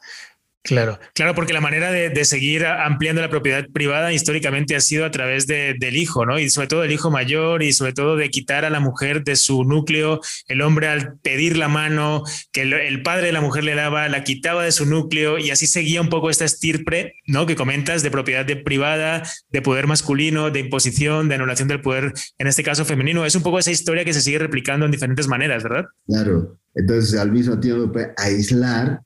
Claro, 0.68 1.00
claro, 1.14 1.34
porque 1.34 1.54
la 1.54 1.62
manera 1.62 1.92
de, 1.92 2.26
seguir 2.26 2.66
ampliando 2.66 3.22
la 3.22 3.30
propiedad 3.30 3.66
privada 3.72 4.12
históricamente 4.12 4.76
ha 4.76 4.82
sido 4.82 5.06
a 5.06 5.12
través 5.12 5.48
del 5.48 5.96
hijo, 5.96 6.26
¿no? 6.26 6.40
Y 6.40 6.50
sobre 6.50 6.68
todo 6.68 6.82
del 6.82 6.92
hijo 6.92 7.10
mayor 7.10 7.64
y 7.64 7.72
sobre 7.72 7.94
todo 7.94 8.18
de 8.18 8.30
quitar 8.30 8.66
a 8.66 8.70
la 8.70 8.82
mujer 8.82 9.24
de 9.24 9.38
su 9.38 9.64
núcleo. 9.64 10.20
El 10.50 10.62
hombre 10.62 10.90
al 10.90 11.20
pedir 11.20 11.56
la 11.56 11.70
mano 11.70 12.24
que 12.52 12.64
el, 12.64 13.02
padre 13.02 13.28
de 13.28 13.32
la 13.32 13.40
mujer 13.40 13.64
le 13.64 13.76
daba, 13.76 14.10
la 14.10 14.26
quitaba 14.26 14.62
de 14.66 14.74
su 14.74 14.86
núcleo 14.86 15.38
y 15.38 15.52
así 15.52 15.68
seguía 15.68 16.02
un 16.02 16.10
poco 16.10 16.30
esta 16.30 16.44
estirpe, 16.44 17.14
¿no? 17.26 17.46
Que 17.46 17.56
comentas 17.56 18.04
de 18.04 18.12
propiedad 18.12 18.46
privada, 18.66 19.24
de 19.50 19.62
poder 19.62 19.88
masculino, 19.88 20.52
de 20.52 20.60
imposición, 20.60 21.30
de 21.30 21.36
anulación 21.36 21.70
del 21.70 21.80
poder, 21.80 22.12
en 22.40 22.48
este 22.48 22.64
caso 22.64 22.84
femenino. 22.84 23.26
Es 23.26 23.36
un 23.36 23.44
poco 23.44 23.58
esa 23.58 23.72
historia 23.72 24.04
que 24.04 24.14
se 24.14 24.22
sigue 24.22 24.40
replicando 24.40 24.86
en 24.86 24.92
diferentes 24.92 25.30
maneras, 25.30 25.64
¿verdad? 25.64 25.86
Claro. 26.06 26.60
Entonces, 26.76 27.18
al 27.18 27.32
mismo 27.32 27.58
tiempo, 27.58 27.92
pues, 27.92 28.10
aislar 28.18 29.02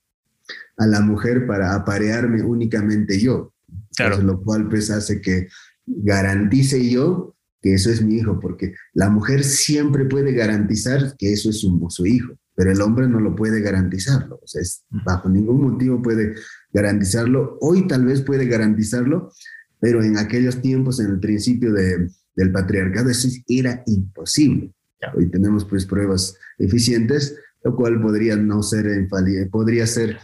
a 0.78 0.88
la 0.88 1.02
mujer 1.02 1.46
para 1.46 1.76
aparearme 1.76 2.42
únicamente 2.42 3.20
yo. 3.20 3.54
Claro. 3.96 4.22
lo 4.22 4.42
cual 4.42 4.70
pues 4.70 4.90
hace 4.90 5.20
que 5.22 5.50
garantice 5.86 6.90
yo 6.90 7.36
que 7.62 7.76
eso 7.76 7.92
es 7.92 8.02
mi 8.02 8.16
hijo, 8.16 8.40
porque 8.40 8.74
la 8.94 9.10
mujer 9.10 9.44
siempre 9.44 10.06
puede 10.06 10.34
garantizar 10.34 11.16
que 11.18 11.32
eso 11.32 11.50
es 11.50 11.60
su, 11.60 11.86
su 11.90 12.06
hijo, 12.06 12.34
pero 12.56 12.72
el 12.72 12.82
hombre 12.82 13.08
no 13.08 13.20
lo 13.20 13.36
puede 13.36 13.62
garantizarlo. 13.62 14.40
O 14.42 14.48
sea, 14.48 14.62
bajo 15.06 15.30
ningún 15.30 15.62
motivo 15.62 16.02
puede 16.02 16.34
garantizarlo. 16.74 17.58
Hoy 17.62 17.88
tal 17.88 18.06
vez 18.06 18.22
puede 18.22 18.46
garantizarlo, 18.46 19.32
pero 19.80 20.04
en 20.04 20.18
aquellos 20.18 20.62
tiempos, 20.62 21.00
en 21.00 21.12
el 21.12 21.20
principio 21.20 21.72
de, 21.72 22.10
del 22.36 22.52
patriarcado, 22.52 23.10
eso 23.10 23.28
era 23.48 23.84
imposible. 23.86 24.74
Hoy 25.16 25.30
tenemos 25.30 25.66
pues 25.66 25.86
pruebas 25.86 26.36
eficientes, 26.58 27.36
lo 27.64 27.76
cual 27.76 28.02
podría 28.02 28.36
no 28.36 28.64
ser 28.64 29.08
podría 29.52 29.86
ser 29.86 30.18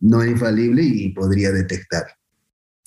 no 0.00 0.22
es 0.22 0.30
infalible 0.30 0.82
y 0.82 1.10
podría 1.10 1.50
detectar. 1.50 2.04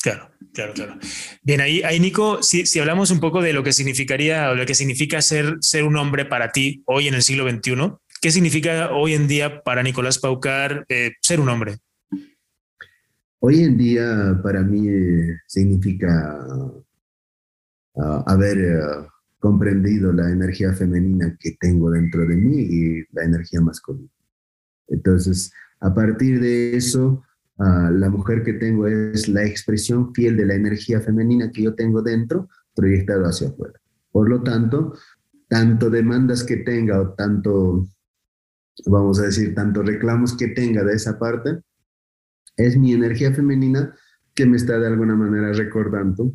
Claro, 0.02 0.32
claro, 0.54 0.74
claro. 0.74 1.00
Bien, 1.44 1.62
ahí, 1.62 1.84
ahí 1.84 2.00
Nico, 2.00 2.42
si, 2.42 2.66
si, 2.66 2.80
hablamos 2.80 3.12
un 3.12 3.20
poco 3.20 3.42
de 3.42 3.54
lo 3.54 3.64
que 3.64 3.74
significaría 3.74 4.50
o 4.50 4.56
lo 4.56 4.66
que 4.66 4.76
significa 4.76 5.22
ser, 5.22 5.58
ser 5.62 5.84
un 5.84 5.98
hombre 5.98 6.26
para 6.26 6.52
ti 6.52 6.84
hoy 6.86 7.08
en 7.08 7.14
el 7.14 7.22
siglo 7.22 7.50
XXI, 7.50 7.94
¿qué 8.22 8.32
significa 8.32 8.92
hoy 8.92 9.14
en 9.14 9.28
día 9.28 9.62
para 9.64 9.84
Nicolás 9.84 10.18
Paucar 10.18 10.86
eh, 10.90 11.12
ser 11.22 11.40
un 11.40 11.50
hombre? 11.50 11.78
hoy 13.42 13.64
en 13.64 13.78
día 13.78 14.40
para 14.44 14.62
mí 14.62 14.88
eh, 14.88 15.40
significa 15.48 16.38
ah, 17.98 18.24
haber 18.28 18.58
eh, 18.60 19.08
comprendido 19.40 20.14
la 20.14 20.30
energía 20.30 20.74
femenina 20.74 21.36
que 21.40 21.58
tengo 21.60 21.90
dentro 21.90 22.26
de 22.26 22.36
mí 22.36 22.58
y 22.58 23.04
la 23.12 23.24
energía 23.24 23.60
masculina. 23.62 24.10
Entonces, 24.88 25.52
a 25.82 25.94
partir 25.94 26.40
de 26.40 26.78
eso, 26.78 27.24
ah, 27.58 27.90
la 27.92 28.10
mujer 28.10 28.44
que 28.44 28.54
tengo 28.54 28.88
es 28.88 29.28
la 29.28 29.44
expresión 29.44 30.14
fiel 30.14 30.38
de 30.38 30.46
la 30.46 30.54
energía 30.54 31.02
femenina 31.02 31.52
que 31.52 31.64
yo 31.64 31.74
tengo 31.74 32.02
dentro, 32.02 32.48
proyectado 32.76 33.26
hacia 33.26 33.50
afuera. 33.50 33.80
Por 34.12 34.30
lo 34.30 34.44
tanto, 34.44 34.94
tanto 35.48 35.90
demandas 35.90 36.44
que 36.44 36.58
tenga 36.58 37.02
o 37.02 37.14
tanto, 37.14 37.88
vamos 38.86 39.20
a 39.20 39.24
decir, 39.24 39.56
tanto 39.56 39.82
reclamos 39.82 40.38
que 40.38 40.50
tenga 40.50 40.84
de 40.84 40.94
esa 40.94 41.18
parte, 41.18 41.60
es 42.56 42.78
mi 42.78 42.94
energía 42.94 43.34
femenina 43.34 43.96
que 44.36 44.46
me 44.46 44.58
está 44.58 44.80
de 44.80 44.88
alguna 44.88 45.16
manera 45.16 45.52
recordando, 45.52 46.34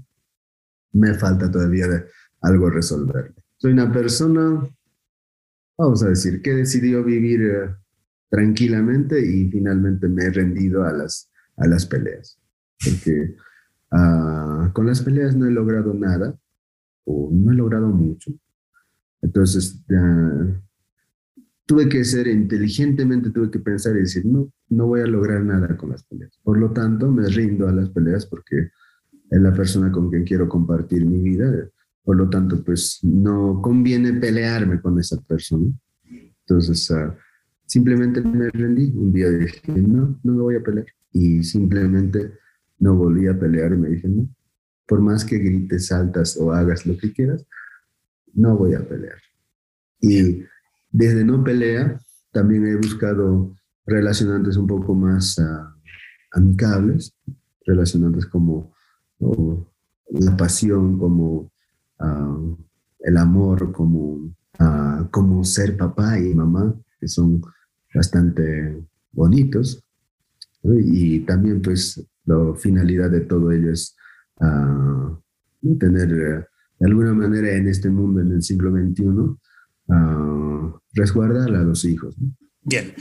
me 0.93 1.15
falta 1.15 1.51
todavía 1.51 1.87
de 1.87 2.05
algo 2.43 2.69
resolver. 2.69 3.35
Soy 3.59 3.73
una 3.73 3.93
persona, 3.93 4.69
vamos 5.79 6.03
a 6.03 6.09
decir, 6.09 6.43
que 6.43 6.55
decidió 6.55 7.05
vivir 7.05 7.43
eh, 7.43 7.75
tranquilamente 8.29 9.21
y 9.25 9.49
finalmente 9.51 10.09
me 10.09 10.25
he 10.25 10.31
rendido 10.31 10.85
a 10.85 10.93
las, 10.93 11.31
a 11.57 11.67
las 11.67 11.87
peleas. 11.87 12.39
Porque 12.85 13.37
ah, 13.91 14.71
con 14.75 14.87
las 14.87 15.03
peleas 15.03 15.37
no 15.37 15.47
he 15.47 15.51
logrado 15.51 15.95
nada, 15.95 16.39
o 17.05 17.31
no 17.33 17.53
he 17.53 17.55
logrado 17.55 17.89
mucho. 17.89 18.33
Entonces, 19.23 19.83
tuve 21.65 21.89
que 21.89 22.05
ser 22.05 22.27
inteligentemente, 22.27 23.31
tuve 23.31 23.51
que 23.51 23.59
pensar 23.59 23.97
y 23.97 24.01
decir, 24.01 24.27
no, 24.27 24.53
no 24.69 24.87
voy 24.87 25.01
a 25.01 25.07
lograr 25.07 25.43
nada 25.43 25.77
con 25.77 25.91
las 25.91 26.05
peleas. 26.05 26.39
Por 26.43 26.59
lo 26.59 26.73
tanto, 26.73 27.11
me 27.11 27.27
rindo 27.29 27.69
a 27.69 27.73
las 27.73 27.91
peleas 27.91 28.27
porque 28.27 28.71
es 29.31 29.41
la 29.41 29.53
persona 29.53 29.91
con 29.91 30.11
quien 30.11 30.25
quiero 30.25 30.49
compartir 30.49 31.05
mi 31.07 31.21
vida. 31.23 31.69
Por 32.05 32.17
lo 32.17 32.29
tanto, 32.29 32.63
pues 32.63 33.01
no 33.03 33.61
conviene 33.63 34.13
pelearme 34.13 34.81
con 34.81 34.99
esa 35.01 35.21
persona. 35.23 35.67
Entonces, 36.41 36.89
uh, 36.91 37.13
simplemente 37.67 38.21
me 38.23 38.49
rendí. 38.51 38.93
Un 38.95 39.13
día 39.13 39.31
dije, 39.31 39.61
no, 39.73 40.19
no 40.23 40.33
me 40.33 40.43
voy 40.43 40.57
a 40.57 40.63
pelear. 40.63 40.87
Y 41.13 41.43
simplemente 41.43 42.33
no 42.79 42.95
volví 42.95 43.27
a 43.27 43.39
pelear 43.39 43.73
y 43.73 43.77
me 43.77 43.89
dije, 43.91 44.09
no, 44.09 44.29
por 44.87 45.01
más 45.01 45.25
que 45.25 45.39
grites, 45.39 45.87
saltas 45.87 46.37
o 46.37 46.53
hagas 46.53 46.87
lo 46.87 46.97
que 46.97 47.13
quieras, 47.13 47.45
no 48.33 48.57
voy 48.57 48.75
a 48.75 48.87
pelear. 48.87 49.19
Y 50.01 50.45
desde 50.91 51.25
no 51.25 51.43
pelea, 51.43 51.99
también 52.33 52.67
he 52.67 52.77
buscado 52.77 53.55
relacionantes 53.87 54.57
un 54.57 54.67
poco 54.67 54.95
más 54.95 55.39
uh, 55.39 55.67
amicables, 56.33 57.15
relacionantes 57.65 58.27
como 58.27 58.75
la 60.09 60.37
pasión, 60.37 60.99
como 60.99 61.51
uh, 62.01 62.57
el 63.01 63.17
amor, 63.17 63.73
como, 63.73 64.35
uh, 64.61 65.11
como 65.11 65.45
ser 65.45 65.77
papá 65.77 66.19
y 66.19 66.35
mamá, 66.35 66.75
que 67.01 67.09
son 67.09 67.43
bastante 67.95 68.85
bonitos. 69.13 69.83
Y 70.63 71.21
también 71.21 71.63
pues 71.63 72.05
la 72.25 72.55
finalidad 72.57 73.11
de 73.11 73.21
todo 73.21 73.53
ello 73.53 73.73
es 73.73 73.97
tener 75.79 76.09
de 76.79 76.87
alguna 76.87 77.15
manera 77.15 77.53
en 77.53 77.69
este 77.69 77.89
mundo, 77.89 78.21
en 78.21 78.33
el 78.33 78.43
siglo 78.43 78.71
XXI, 78.71 79.05
resguardar 80.95 81.55
a 81.55 81.63
los 81.63 81.85
hijos. 81.85 82.17
Bien, 82.69 82.97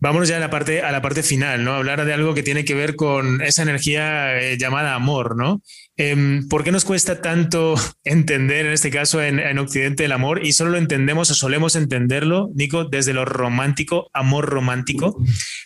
vámonos 0.00 0.30
ya 0.30 0.38
a 0.38 0.40
la 0.40 0.48
parte, 0.48 0.80
a 0.80 0.90
la 0.90 1.02
parte 1.02 1.22
final, 1.22 1.62
¿no? 1.64 1.74
Hablar 1.74 2.06
de 2.06 2.14
algo 2.14 2.32
que 2.32 2.42
tiene 2.42 2.64
que 2.64 2.74
ver 2.74 2.96
con 2.96 3.42
esa 3.42 3.60
energía 3.60 4.40
eh, 4.40 4.56
llamada 4.56 4.94
amor, 4.94 5.36
¿no? 5.36 5.62
Em, 5.98 6.48
¿Por 6.48 6.64
qué 6.64 6.72
nos 6.72 6.86
cuesta 6.86 7.20
tanto 7.20 7.74
entender, 8.04 8.64
en 8.64 8.72
este 8.72 8.90
caso 8.90 9.22
en, 9.22 9.38
en, 9.38 9.58
Occidente, 9.58 10.06
el 10.06 10.12
amor 10.12 10.42
y 10.42 10.52
solo 10.52 10.70
lo 10.70 10.78
entendemos 10.78 11.30
o 11.30 11.34
solemos 11.34 11.76
entenderlo, 11.76 12.50
Nico, 12.54 12.86
desde 12.86 13.12
lo 13.12 13.26
romántico, 13.26 14.08
amor 14.14 14.48
romántico? 14.48 15.22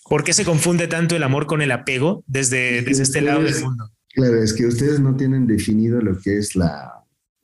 ¿Por 0.09 0.25
qué 0.25 0.33
se 0.33 0.45
confunde 0.45 0.89
tanto 0.89 1.15
el 1.15 1.23
amor 1.23 1.47
con 1.47 1.63
el 1.63 1.71
apego 1.71 2.25
desde, 2.27 2.83
desde 2.83 3.05
este 3.05 3.21
lado 3.21 3.45
del 3.45 3.63
mundo? 3.63 3.93
Claro, 4.13 4.43
es 4.43 4.55
que 4.55 4.67
ustedes 4.67 4.99
no 4.99 5.15
tienen 5.15 5.47
definido 5.47 6.01
lo 6.01 6.19
que 6.19 6.39
es 6.39 6.57
la, 6.57 6.95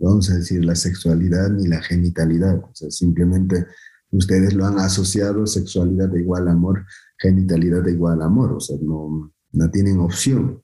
vamos 0.00 0.28
a 0.32 0.34
decir, 0.34 0.64
la 0.64 0.74
sexualidad 0.74 1.48
ni 1.50 1.68
la 1.68 1.80
genitalidad, 1.80 2.56
o 2.56 2.70
sea, 2.74 2.90
simplemente 2.90 3.66
ustedes 4.12 4.54
lo 4.54 4.66
han 4.66 4.78
asociado 4.78 5.46
sexualidad 5.46 6.08
de 6.08 6.20
igual 6.20 6.48
amor, 6.48 6.84
genitalidad 7.18 7.82
de 7.82 7.92
igual 7.92 8.22
amor, 8.22 8.52
o 8.52 8.60
sea, 8.60 8.76
no, 8.80 9.32
no 9.52 9.70
tienen 9.70 9.98
opción. 9.98 10.62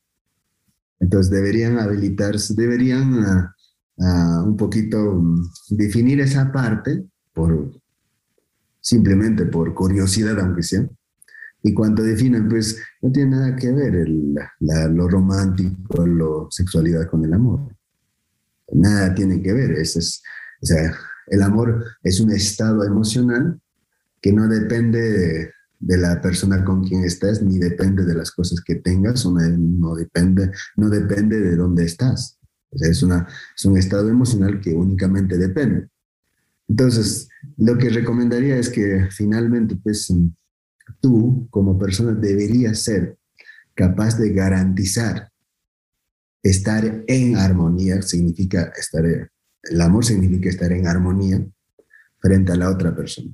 Entonces 1.01 1.33
deberían 1.33 1.79
habilitarse, 1.79 2.55
deberían 2.55 3.25
ah, 3.25 3.55
ah, 4.01 4.43
un 4.47 4.57
poquito 4.57 5.15
mm, 5.15 5.51
definir 5.71 6.21
esa 6.21 6.53
parte 6.53 7.05
por 7.33 7.73
simplemente 8.81 9.47
por 9.47 9.75
curiosidad, 9.75 10.39
aunque 10.41 10.63
sea. 10.63 10.89
Y 11.63 11.75
cuando 11.75 12.03
definen, 12.03 12.49
pues 12.49 12.81
no 13.03 13.11
tiene 13.11 13.33
nada 13.33 13.57
que 13.57 13.73
ver 13.73 13.95
el, 13.97 14.35
lo 14.61 15.09
romántico, 15.09 16.07
la 16.07 16.47
sexualidad 16.51 17.09
con 17.09 17.25
el 17.25 17.33
amor. 17.33 17.75
Nada 18.73 19.15
tiene 19.15 19.43
que 19.43 19.53
ver. 19.53 19.73
Es, 19.73 19.97
es, 19.97 20.23
o 20.63 20.67
sea, 20.67 20.97
el 21.31 21.43
amor 21.43 21.85
es 22.03 22.21
un 22.21 22.31
estado 22.33 22.85
emocional 22.85 23.61
que 24.21 24.33
no 24.33 24.49
depende 24.49 25.53
de, 25.79 25.99
la 25.99 26.21
persona 26.21 26.65
con 26.65 26.85
quien 26.85 27.05
estás, 27.05 27.43
ni 27.43 27.59
depende 27.59 28.05
de 28.05 28.15
las 28.15 28.31
cosas 28.33 28.61
que 28.61 28.77
tengas, 28.77 29.25
o 29.27 29.33
no, 29.33 29.95
depende, 29.95 30.51
no 30.77 30.89
depende 30.89 31.41
de 31.41 31.57
dónde 31.57 31.85
estás. 31.85 32.39
es, 32.73 33.03
una, 33.03 33.27
es 33.57 33.65
un 33.65 33.77
estado 33.79 34.09
emocional 34.09 34.61
que 34.61 34.75
únicamente 34.75 35.39
depende. 35.39 35.89
Entonces, 36.69 37.29
lo 37.57 37.79
que 37.79 37.89
recomendaría 37.89 38.57
es 38.57 38.69
que 38.69 39.09
finalmente, 39.11 39.77
pues, 39.77 40.13
tú 41.01 41.47
como 41.51 41.79
persona 41.79 42.13
deberías 42.13 42.81
ser 42.81 43.17
capaz 43.75 44.19
de 44.19 44.33
garantizar 44.33 45.31
estar 46.43 47.05
en 47.07 47.37
armonía, 47.37 48.03
significa 48.03 48.73
estar 48.77 49.05
el 49.71 49.81
amor 49.81 50.05
significa 50.05 50.49
estar 50.49 50.73
en 50.73 50.87
armonía 50.87 51.45
frente 52.21 52.53
a 52.53 52.57
la 52.57 52.71
otra 52.71 52.95
persona. 52.95 53.31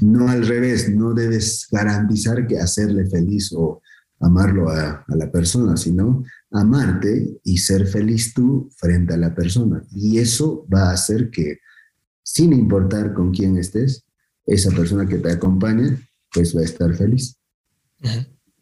No 0.00 0.28
al 0.28 0.46
revés, 0.46 0.88
no 0.88 1.12
debes 1.12 1.68
garantizar 1.70 2.46
que 2.46 2.58
hacerle 2.58 3.06
feliz 3.06 3.52
o 3.54 3.82
amarlo 4.20 4.70
a, 4.70 5.04
a, 5.06 5.16
la 5.16 5.30
persona, 5.30 5.76
sino 5.76 6.24
amarte 6.50 7.38
y 7.44 7.58
ser 7.58 7.86
feliz 7.86 8.32
tú 8.32 8.70
frente 8.76 9.12
a 9.12 9.18
la 9.18 9.34
persona. 9.34 9.84
Y 9.90 10.18
eso 10.18 10.66
va 10.72 10.88
a 10.88 10.92
hacer 10.92 11.30
que, 11.30 11.58
sin 12.22 12.52
importar 12.52 13.12
con 13.12 13.32
quién 13.32 13.58
estés, 13.58 14.04
esa 14.46 14.70
persona 14.70 15.06
que 15.06 15.18
te 15.18 15.32
acompaña, 15.32 15.98
pues 16.32 16.56
va 16.56 16.60
a 16.60 16.64
estar 16.64 16.94
feliz. 16.94 17.36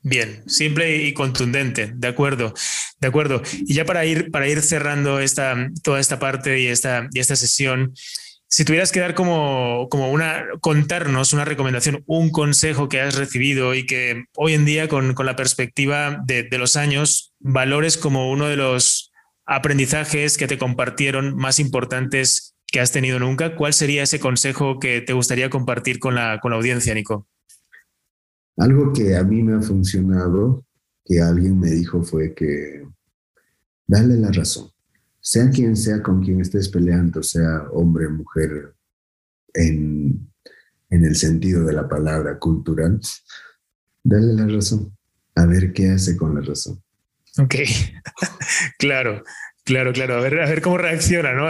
Bien, 0.04 0.42
simple 0.48 0.96
y 1.04 1.14
contundente, 1.14 1.92
de 1.94 2.08
acuerdo, 2.08 2.54
de 3.00 3.08
acuerdo. 3.08 3.40
Y 3.66 3.74
ya 3.74 3.84
para 3.84 4.04
ir, 4.04 4.32
para 4.32 4.48
ir 4.48 4.60
cerrando 4.60 5.20
esta, 5.20 5.70
toda 5.84 6.00
esta 6.00 6.18
parte 6.18 6.58
y 6.58 6.66
esta, 6.66 7.08
y 7.12 7.20
esta 7.20 7.36
sesión, 7.36 7.94
si 8.48 8.64
tuvieras 8.64 8.90
que 8.90 8.98
dar 8.98 9.14
como, 9.14 9.86
como 9.90 10.10
una, 10.10 10.44
contarnos 10.60 11.32
una 11.32 11.44
recomendación, 11.44 12.02
un 12.06 12.30
consejo 12.30 12.88
que 12.88 13.00
has 13.00 13.14
recibido 13.14 13.74
y 13.74 13.86
que 13.86 14.24
hoy 14.36 14.54
en 14.54 14.64
día 14.64 14.88
con, 14.88 15.14
con 15.14 15.24
la 15.24 15.36
perspectiva 15.36 16.18
de, 16.26 16.42
de, 16.42 16.58
los 16.58 16.74
años, 16.74 17.32
valores 17.38 17.96
como 17.96 18.30
uno 18.30 18.48
de 18.48 18.56
los 18.56 19.12
aprendizajes 19.46 20.36
que 20.36 20.48
te 20.48 20.58
compartieron 20.58 21.36
más 21.36 21.60
importantes 21.60 22.56
que 22.66 22.80
has 22.80 22.90
tenido 22.90 23.20
nunca, 23.20 23.54
¿cuál 23.54 23.72
sería 23.72 24.02
ese 24.02 24.18
consejo 24.18 24.80
que 24.80 25.00
te 25.00 25.12
gustaría 25.12 25.48
compartir 25.48 26.00
con 26.00 26.16
la, 26.16 26.40
con 26.40 26.50
la 26.50 26.56
audiencia, 26.56 26.92
Nico? 26.92 27.28
Algo 28.56 28.92
que 28.92 29.16
a 29.16 29.24
mí 29.24 29.42
me 29.42 29.54
ha 29.54 29.62
funcionado, 29.62 30.64
que 31.04 31.20
alguien 31.20 31.58
me 31.58 31.70
dijo, 31.70 32.02
fue 32.02 32.34
que 32.34 32.86
dale 33.86 34.16
la 34.16 34.30
razón. 34.30 34.70
Sea 35.20 35.50
quien 35.50 35.76
sea 35.76 36.02
con 36.02 36.22
quien 36.22 36.40
estés 36.40 36.68
peleando, 36.68 37.22
sea 37.22 37.64
hombre, 37.72 38.08
mujer, 38.08 38.74
en, 39.54 40.28
en 40.90 41.04
el 41.04 41.16
sentido 41.16 41.64
de 41.64 41.72
la 41.72 41.88
palabra 41.88 42.38
cultural, 42.38 43.00
dale 44.02 44.32
la 44.34 44.46
razón. 44.46 44.96
A 45.34 45.46
ver 45.46 45.72
qué 45.72 45.90
hace 45.90 46.16
con 46.16 46.34
la 46.34 46.42
razón. 46.42 46.82
Ok, 47.38 47.54
claro, 48.78 49.22
claro, 49.64 49.92
claro. 49.92 50.16
A 50.16 50.20
ver, 50.20 50.40
a 50.40 50.48
ver 50.48 50.60
cómo 50.60 50.76
reacciona, 50.76 51.32
¿no? 51.32 51.46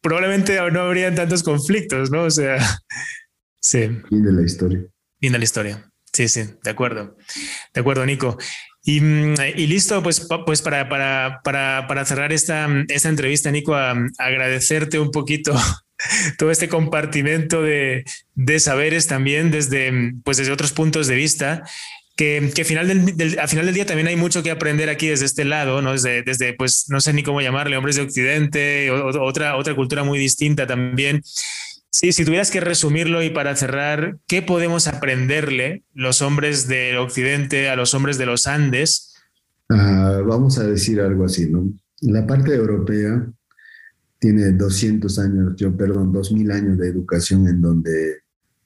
Probablemente 0.00 0.58
no 0.72 0.80
habrían 0.80 1.14
tantos 1.14 1.42
conflictos, 1.42 2.10
¿no? 2.10 2.24
O 2.24 2.30
sea, 2.30 2.58
sí. 3.60 3.88
Fin 4.08 4.22
de 4.24 4.32
la 4.32 4.42
historia. 4.42 4.84
Fin 5.20 5.32
de 5.32 5.38
la 5.38 5.44
historia. 5.44 5.91
Sí, 6.12 6.28
sí, 6.28 6.44
de 6.62 6.70
acuerdo. 6.70 7.16
De 7.72 7.80
acuerdo, 7.80 8.04
Nico. 8.04 8.36
Y, 8.84 9.00
mm, 9.00 9.34
y 9.56 9.66
listo, 9.66 10.02
pues, 10.02 10.26
pues 10.44 10.60
para, 10.60 10.88
para, 10.88 11.40
para, 11.44 11.86
para, 11.88 12.04
cerrar 12.04 12.32
esta, 12.32 12.68
esta 12.88 13.08
entrevista, 13.08 13.50
Nico, 13.50 13.74
agradecerte 13.74 14.98
un 14.98 15.10
poquito 15.10 15.54
todo 16.38 16.50
este 16.50 16.68
compartimento 16.68 17.62
de, 17.62 18.04
de, 18.34 18.60
saberes 18.60 19.06
también 19.06 19.50
desde, 19.50 20.12
pues 20.24 20.36
desde 20.36 20.52
otros 20.52 20.72
puntos 20.72 21.06
de 21.06 21.14
vista. 21.14 21.62
que, 22.16 22.50
que 22.54 22.64
final 22.64 22.88
del, 22.88 23.38
al 23.38 23.48
final 23.48 23.66
del 23.66 23.74
día 23.74 23.86
también 23.86 24.08
hay 24.08 24.16
mucho 24.16 24.42
que 24.42 24.50
aprender 24.50 24.90
aquí 24.90 25.08
desde 25.08 25.26
este 25.26 25.44
lado, 25.44 25.80
¿no? 25.80 25.92
Desde, 25.92 26.22
desde 26.22 26.52
pues, 26.54 26.86
no 26.88 27.00
sé 27.00 27.12
ni 27.14 27.22
cómo 27.22 27.40
llamarle, 27.40 27.76
hombres 27.76 27.96
de 27.96 28.02
Occidente, 28.02 28.90
otra, 28.90 29.56
otra 29.56 29.74
cultura 29.74 30.04
muy 30.04 30.18
distinta 30.18 30.66
también. 30.66 31.22
Sí, 31.94 32.10
si 32.12 32.24
tuvieras 32.24 32.50
que 32.50 32.60
resumirlo 32.60 33.22
y 33.22 33.28
para 33.28 33.54
cerrar, 33.54 34.18
¿qué 34.26 34.40
podemos 34.40 34.88
aprenderle 34.88 35.84
los 35.92 36.22
hombres 36.22 36.66
del 36.66 36.96
Occidente 36.96 37.68
a 37.68 37.76
los 37.76 37.92
hombres 37.92 38.16
de 38.16 38.24
los 38.24 38.46
Andes? 38.46 39.12
Ah, 39.68 40.22
vamos 40.26 40.58
a 40.58 40.66
decir 40.66 41.02
algo 41.02 41.26
así, 41.26 41.50
¿no? 41.50 41.70
La 42.00 42.26
parte 42.26 42.54
europea 42.54 43.30
tiene 44.18 44.52
200 44.52 45.18
años, 45.18 45.54
yo 45.56 45.76
perdón, 45.76 46.14
2000 46.14 46.50
años 46.50 46.78
de 46.78 46.88
educación 46.88 47.46
en 47.46 47.60
donde 47.60 48.22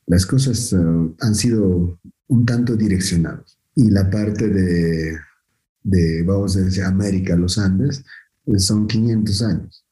las 0.06 0.24
cosas 0.24 0.72
ah, 0.72 1.08
han 1.18 1.34
sido 1.34 1.98
un 2.28 2.46
tanto 2.46 2.76
direccionadas. 2.76 3.58
Y 3.74 3.90
la 3.90 4.08
parte 4.08 4.48
de, 4.48 5.18
de, 5.82 6.22
vamos 6.22 6.56
a 6.56 6.60
decir, 6.60 6.84
América, 6.84 7.34
los 7.34 7.58
Andes, 7.58 8.04
pues 8.44 8.66
son 8.66 8.86
500 8.86 9.42
años. 9.42 9.84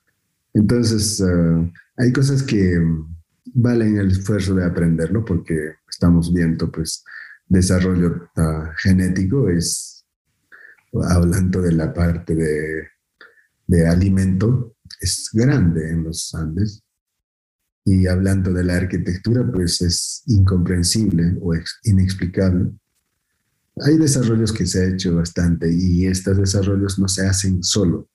Entonces, 0.52 1.20
ah, 1.20 1.68
hay 1.96 2.12
cosas 2.12 2.44
que 2.44 2.80
valen 3.52 3.98
el 3.98 4.10
esfuerzo 4.10 4.54
de 4.54 4.64
aprenderlo 4.64 5.24
porque 5.24 5.74
estamos 5.88 6.32
viendo, 6.32 6.70
pues, 6.70 7.04
desarrollo 7.48 8.28
uh, 8.36 8.70
genético, 8.78 9.48
es 9.48 10.04
hablando 11.08 11.60
de 11.60 11.72
la 11.72 11.92
parte 11.92 12.34
de, 12.34 12.88
de 13.66 13.86
alimento, 13.86 14.76
es 15.00 15.28
grande 15.32 15.90
en 15.90 16.04
los 16.04 16.34
Andes 16.34 16.82
y 17.84 18.06
hablando 18.06 18.52
de 18.52 18.64
la 18.64 18.76
arquitectura, 18.76 19.46
pues 19.50 19.82
es 19.82 20.22
incomprensible 20.26 21.36
o 21.42 21.52
inexplicable. 21.84 22.72
Hay 23.84 23.98
desarrollos 23.98 24.52
que 24.52 24.66
se 24.66 24.80
ha 24.80 24.88
hecho 24.88 25.16
bastante 25.16 25.70
y 25.70 26.06
estos 26.06 26.38
desarrollos 26.38 26.98
no 26.98 27.08
se 27.08 27.26
hacen 27.26 27.62
solo. 27.62 28.08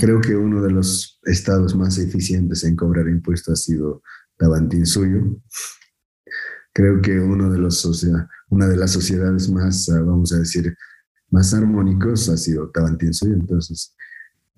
Creo 0.00 0.20
que 0.20 0.34
uno 0.34 0.62
de 0.62 0.70
los 0.70 1.20
estados 1.24 1.74
más 1.76 1.98
eficientes 1.98 2.64
en 2.64 2.76
cobrar 2.76 3.08
impuestos 3.08 3.52
ha 3.52 3.62
sido 3.62 4.02
Tabantinsuyo. 4.42 5.40
Creo 6.72 7.00
que 7.00 7.20
uno 7.20 7.48
de 7.48 7.58
los, 7.58 8.08
una 8.48 8.66
de 8.66 8.76
las 8.76 8.90
sociedades 8.90 9.48
más, 9.48 9.88
ah, 9.88 10.00
vamos 10.00 10.32
a 10.32 10.40
decir, 10.40 10.76
más 11.30 11.54
armónicos 11.54 12.28
ha 12.28 12.36
sido 12.36 12.68
Tabantinsuyo. 12.70 13.34
Entonces, 13.34 13.94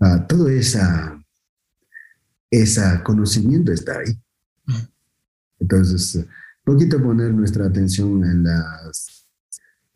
uh, 0.00 0.26
todo 0.26 0.48
esa, 0.48 1.22
ese 2.50 2.80
conocimiento 3.04 3.72
está 3.72 3.98
ahí. 3.98 4.18
Entonces, 5.60 6.24
poquito 6.64 7.02
poner 7.02 7.34
nuestra 7.34 7.66
atención 7.66 8.24
en, 8.24 8.42
las, 8.42 9.28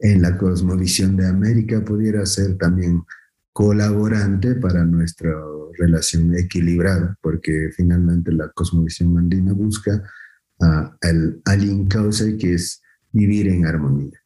en 0.01 0.21
la 0.21 0.37
cosmovisión 0.37 1.17
de 1.17 1.29
América 1.29 1.83
pudiera 1.83 2.27
ser 2.27 2.59
también 2.59 3.03
colaborante 3.59 4.55
para 4.55 4.85
nuestra 4.85 5.35
relación 5.77 6.33
equilibrada, 6.37 7.19
porque 7.21 7.71
finalmente 7.77 8.31
la 8.31 8.51
cosmovisión 8.51 9.19
andina 9.19 9.53
busca 9.53 10.01
uh, 10.61 10.91
el 11.01 11.43
alin 11.45 11.89
que 11.89 12.55
es 12.55 12.81
vivir 13.11 13.49
en 13.49 13.67
armonía. 13.67 14.17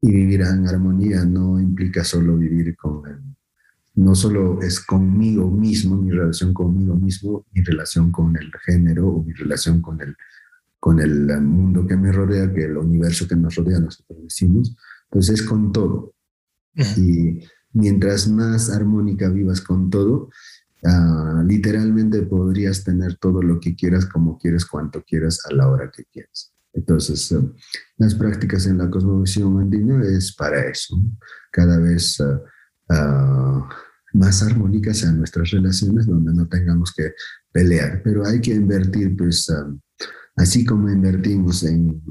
Y 0.00 0.10
vivir 0.10 0.40
en 0.40 0.66
armonía 0.66 1.26
no 1.26 1.60
implica 1.60 2.04
solo 2.04 2.38
vivir 2.38 2.74
con 2.74 3.06
el 3.06 3.20
no 3.96 4.14
solo 4.14 4.62
es 4.62 4.80
conmigo 4.80 5.50
mismo, 5.50 5.96
mi 5.96 6.10
relación 6.10 6.54
conmigo 6.54 6.96
mismo, 6.96 7.44
mi 7.52 7.62
relación 7.62 8.10
con 8.10 8.34
el 8.34 8.50
género 8.64 9.08
o 9.08 9.22
mi 9.22 9.34
relación 9.34 9.82
con 9.82 10.00
el, 10.00 10.16
con 10.80 11.00
el 11.00 11.26
mundo 11.42 11.86
que 11.86 11.98
me 11.98 12.10
rodea, 12.10 12.50
que 12.50 12.64
el 12.64 12.78
universo 12.78 13.28
que 13.28 13.36
nos 13.36 13.54
rodea, 13.54 13.78
nosotros 13.78 14.20
decimos, 14.22 14.74
pues 15.10 15.28
es 15.28 15.42
con 15.42 15.70
todo. 15.70 16.14
Y 16.96 17.38
mientras 17.74 18.28
más 18.28 18.70
armónica 18.70 19.28
vivas 19.28 19.60
con 19.60 19.90
todo, 19.90 20.30
uh, 20.82 21.42
literalmente 21.46 22.22
podrías 22.22 22.82
tener 22.84 23.16
todo 23.16 23.42
lo 23.42 23.60
que 23.60 23.74
quieras, 23.74 24.06
como 24.06 24.38
quieres, 24.38 24.64
cuanto 24.64 25.02
quieras, 25.02 25.40
a 25.50 25.52
la 25.52 25.68
hora 25.68 25.90
que 25.90 26.04
quieras. 26.06 26.52
Entonces, 26.72 27.30
uh, 27.32 27.54
las 27.98 28.14
prácticas 28.14 28.66
en 28.66 28.78
la 28.78 28.88
cosmovisión 28.88 29.60
andina 29.60 30.02
es 30.04 30.34
para 30.34 30.66
eso. 30.66 30.96
Cada 31.50 31.78
vez 31.78 32.18
uh, 32.20 33.64
más 34.12 34.42
armónicas 34.42 34.98
sean 34.98 35.18
nuestras 35.18 35.50
relaciones, 35.50 36.06
donde 36.06 36.32
no 36.32 36.46
tengamos 36.46 36.92
que 36.94 37.12
pelear. 37.52 38.00
Pero 38.02 38.24
hay 38.24 38.40
que 38.40 38.54
invertir, 38.54 39.16
pues, 39.16 39.52
así 40.36 40.64
como 40.64 40.88
invertimos 40.88 41.64
en 41.64 42.02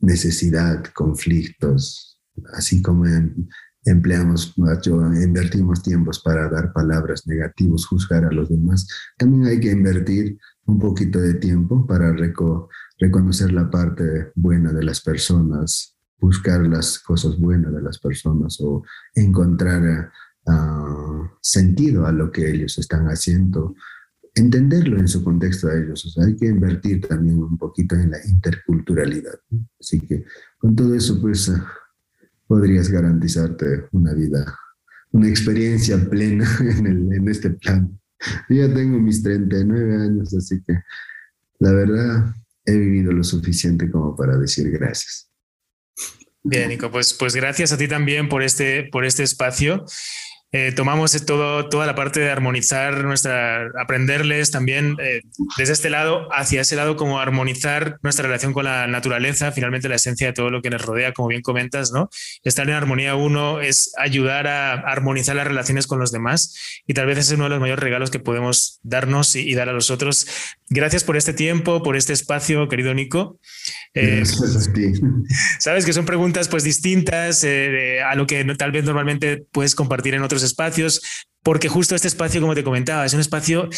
necesidad, 0.00 0.84
conflictos, 0.94 2.20
así 2.52 2.82
como 2.82 3.06
empleamos, 3.84 4.54
invertimos 5.22 5.82
tiempos 5.82 6.20
para 6.20 6.48
dar 6.48 6.72
palabras 6.72 7.26
negativas, 7.26 7.86
juzgar 7.86 8.24
a 8.24 8.30
los 8.30 8.48
demás, 8.48 8.86
también 9.16 9.46
hay 9.46 9.60
que 9.60 9.70
invertir 9.70 10.38
un 10.66 10.78
poquito 10.78 11.20
de 11.20 11.34
tiempo 11.34 11.86
para 11.86 12.14
reconocer 12.98 13.52
la 13.52 13.70
parte 13.70 14.32
buena 14.34 14.72
de 14.72 14.84
las 14.84 15.00
personas, 15.00 15.96
buscar 16.18 16.66
las 16.66 16.98
cosas 16.98 17.38
buenas 17.38 17.72
de 17.72 17.82
las 17.82 17.98
personas 17.98 18.60
o 18.60 18.84
encontrar 19.14 20.12
ah, 20.46 21.30
sentido 21.40 22.06
a 22.06 22.12
lo 22.12 22.30
que 22.30 22.50
ellos 22.50 22.78
están 22.78 23.06
haciendo, 23.06 23.74
entenderlo 24.34 24.98
en 24.98 25.08
su 25.08 25.24
contexto 25.24 25.68
a 25.68 25.74
ellos. 25.74 26.04
O 26.04 26.10
sea, 26.10 26.24
hay 26.24 26.36
que 26.36 26.46
invertir 26.46 27.00
también 27.00 27.42
un 27.42 27.56
poquito 27.56 27.96
en 27.96 28.10
la 28.10 28.18
interculturalidad. 28.24 29.40
Así 29.80 30.00
que 30.00 30.24
con 30.58 30.76
todo 30.76 30.94
eso, 30.94 31.20
pues 31.20 31.48
ah, 31.48 31.66
podrías 32.50 32.88
garantizarte 32.88 33.84
una 33.92 34.12
vida, 34.12 34.58
una 35.12 35.28
experiencia 35.28 35.96
plena 36.10 36.44
en, 36.60 36.84
el, 36.84 37.12
en 37.12 37.28
este 37.28 37.50
plan. 37.50 37.96
Yo 38.48 38.66
ya 38.66 38.74
tengo 38.74 38.98
mis 38.98 39.22
39 39.22 39.94
años, 39.94 40.34
así 40.34 40.60
que 40.66 40.74
la 41.60 41.72
verdad 41.72 42.34
he 42.66 42.76
vivido 42.76 43.12
lo 43.12 43.22
suficiente 43.22 43.88
como 43.88 44.16
para 44.16 44.36
decir 44.36 44.68
gracias. 44.68 45.30
Bien, 46.42 46.70
Nico, 46.70 46.90
pues, 46.90 47.14
pues 47.14 47.36
gracias 47.36 47.70
a 47.70 47.78
ti 47.78 47.86
también 47.86 48.28
por 48.28 48.42
este, 48.42 48.88
por 48.90 49.04
este 49.04 49.22
espacio. 49.22 49.84
Eh, 50.52 50.72
tomamos 50.72 51.12
todo, 51.24 51.68
toda 51.68 51.86
la 51.86 51.94
parte 51.94 52.18
de 52.18 52.28
armonizar 52.28 53.04
nuestra, 53.04 53.70
aprenderles 53.80 54.50
también 54.50 54.96
eh, 55.00 55.22
desde 55.56 55.72
este 55.72 55.90
lado 55.90 56.28
hacia 56.32 56.62
ese 56.62 56.74
lado, 56.74 56.96
como 56.96 57.20
armonizar 57.20 57.98
nuestra 58.02 58.24
relación 58.26 58.52
con 58.52 58.64
la 58.64 58.88
naturaleza, 58.88 59.52
finalmente 59.52 59.88
la 59.88 59.94
esencia 59.94 60.26
de 60.26 60.32
todo 60.32 60.50
lo 60.50 60.60
que 60.60 60.70
nos 60.70 60.82
rodea, 60.82 61.12
como 61.12 61.28
bien 61.28 61.42
comentas, 61.42 61.92
¿no? 61.92 62.10
Estar 62.42 62.68
en 62.68 62.74
armonía 62.74 63.14
uno 63.14 63.60
es 63.60 63.92
ayudar 63.96 64.48
a 64.48 64.72
armonizar 64.72 65.36
las 65.36 65.46
relaciones 65.46 65.86
con 65.86 66.00
los 66.00 66.10
demás 66.10 66.82
y 66.84 66.94
tal 66.94 67.06
vez 67.06 67.18
es 67.18 67.30
uno 67.30 67.44
de 67.44 67.50
los 67.50 67.60
mayores 67.60 67.82
regalos 67.82 68.10
que 68.10 68.18
podemos 68.18 68.80
darnos 68.82 69.36
y, 69.36 69.54
dar 69.54 69.68
a 69.68 69.72
los 69.72 69.90
otros. 69.90 70.26
Gracias 70.72 71.02
por 71.02 71.16
este 71.16 71.32
tiempo, 71.32 71.82
por 71.82 71.96
este 71.96 72.12
espacio, 72.12 72.68
querido 72.68 72.94
Nico. 72.94 73.40
Eh, 73.92 74.22
sabes 75.58 75.84
que 75.84 75.92
son 75.92 76.06
preguntas 76.06 76.46
pues 76.46 76.62
distintas 76.62 77.44
a 77.44 78.14
lo 78.14 78.26
que 78.26 78.44
tal 78.56 78.70
vez 78.70 78.84
normalmente 78.84 79.44
puedes 79.50 79.74
compartir 79.74 80.14
en 80.14 80.22
otros 80.22 80.44
espacios, 80.44 81.26
porque 81.42 81.68
justo 81.68 81.96
este 81.96 82.06
espacio, 82.06 82.40
como 82.40 82.54
te 82.54 82.62
comentaba, 82.62 83.04
es 83.04 83.14
un 83.14 83.20
espacio 83.20 83.68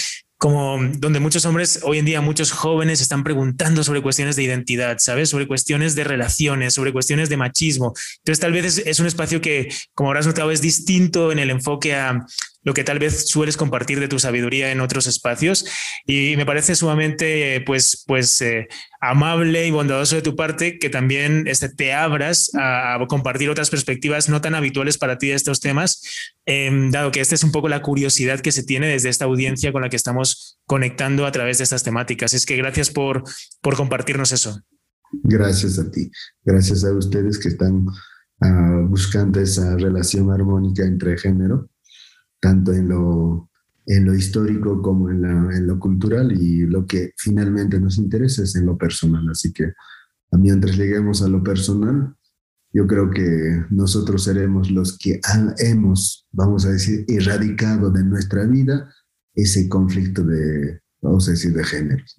como 0.42 0.76
donde 0.98 1.20
muchos 1.20 1.46
hombres, 1.46 1.78
hoy 1.84 1.98
en 1.98 2.04
día 2.04 2.20
muchos 2.20 2.50
jóvenes 2.50 3.00
están 3.00 3.22
preguntando 3.22 3.84
sobre 3.84 4.02
cuestiones 4.02 4.34
de 4.34 4.42
identidad, 4.42 4.96
¿sabes? 4.98 5.30
Sobre 5.30 5.46
cuestiones 5.46 5.94
de 5.94 6.02
relaciones, 6.02 6.74
sobre 6.74 6.92
cuestiones 6.92 7.28
de 7.28 7.36
machismo. 7.36 7.94
Entonces 8.18 8.40
tal 8.40 8.50
vez 8.50 8.82
es, 8.84 8.98
un 8.98 9.06
espacio 9.06 9.40
que, 9.40 9.72
como 9.94 10.10
habrás 10.10 10.26
notado, 10.26 10.50
es 10.50 10.60
distinto 10.60 11.30
en 11.30 11.38
el 11.38 11.50
enfoque 11.50 11.94
a 11.94 12.26
lo 12.62 12.74
que 12.74 12.84
tal 12.84 12.98
vez 12.98 13.28
sueles 13.28 13.56
compartir 13.56 14.00
de 14.00 14.08
tu 14.08 14.18
sabiduría 14.18 14.72
en 14.72 14.80
otros 14.80 15.06
espacios 15.06 15.64
y 16.06 16.36
me 16.36 16.46
parece 16.46 16.74
sumamente 16.74 17.62
pues 17.66 18.04
pues 18.06 18.40
eh, 18.40 18.68
amable 19.00 19.66
y 19.66 19.70
bondadoso 19.70 20.16
de 20.16 20.22
tu 20.22 20.36
parte 20.36 20.78
que 20.78 20.90
también 20.90 21.44
este, 21.46 21.68
te 21.68 21.92
abras 21.92 22.50
a, 22.54 22.98
compartir 23.08 23.50
otras 23.50 23.70
perspectivas 23.70 24.28
no 24.28 24.40
tan 24.40 24.54
habituales 24.54 24.96
para 24.98 25.18
ti 25.18 25.28
de 25.28 25.34
estos 25.34 25.60
temas 25.60 26.02
em, 26.46 26.90
dado 26.90 27.10
que 27.10 27.20
esta 27.20 27.34
es 27.34 27.44
un 27.44 27.52
poco 27.52 27.68
la 27.68 27.82
curiosidad 27.82 28.40
que 28.40 28.52
se 28.52 28.62
tiene 28.62 28.86
desde 28.86 29.08
esta 29.08 29.24
audiencia 29.24 29.72
con 29.72 29.82
la 29.82 29.88
que 29.88 29.96
estamos 29.96 30.58
conectando 30.66 31.26
a 31.26 31.32
través 31.32 31.58
de 31.58 31.64
estas 31.64 31.82
temáticas. 31.82 32.34
Es 32.34 32.46
que 32.46 32.56
gracias 32.56 32.90
por, 32.90 33.24
por 33.60 33.76
compartirnos 33.76 34.32
eso. 34.32 34.60
Gracias 35.24 35.78
a 35.78 35.90
ti, 35.90 36.10
gracias 36.44 36.84
a 36.84 36.92
ustedes 36.92 37.38
que 37.38 37.48
están 37.48 37.86
uh, 37.86 38.88
buscando 38.88 39.40
esa 39.40 39.76
relación 39.76 40.30
armónica 40.30 40.84
entre 40.84 41.18
género, 41.18 41.68
tanto 42.42 42.72
en 42.72 42.88
lo, 42.88 43.48
en 43.86 44.04
lo 44.04 44.14
histórico 44.14 44.82
como 44.82 45.08
en, 45.10 45.22
la, 45.22 45.56
en 45.56 45.66
lo 45.66 45.78
cultural 45.78 46.32
y 46.32 46.66
lo 46.66 46.84
que 46.84 47.12
finalmente 47.16 47.78
nos 47.78 47.98
interesa 47.98 48.42
es 48.42 48.56
en 48.56 48.66
lo 48.66 48.76
personal. 48.76 49.28
Así 49.30 49.52
que 49.52 49.72
mientras 50.32 50.76
lleguemos 50.76 51.22
a 51.22 51.28
lo 51.28 51.42
personal, 51.42 52.14
yo 52.72 52.86
creo 52.86 53.10
que 53.10 53.64
nosotros 53.70 54.24
seremos 54.24 54.70
los 54.72 54.98
que 54.98 55.20
hemos, 55.58 56.26
vamos 56.32 56.66
a 56.66 56.70
decir, 56.70 57.04
erradicado 57.06 57.90
de 57.90 58.02
nuestra 58.02 58.44
vida 58.44 58.92
ese 59.34 59.68
conflicto 59.68 60.24
de, 60.24 60.80
vamos 61.00 61.28
a 61.28 61.32
decir, 61.32 61.54
de 61.54 61.64
géneros. 61.64 62.16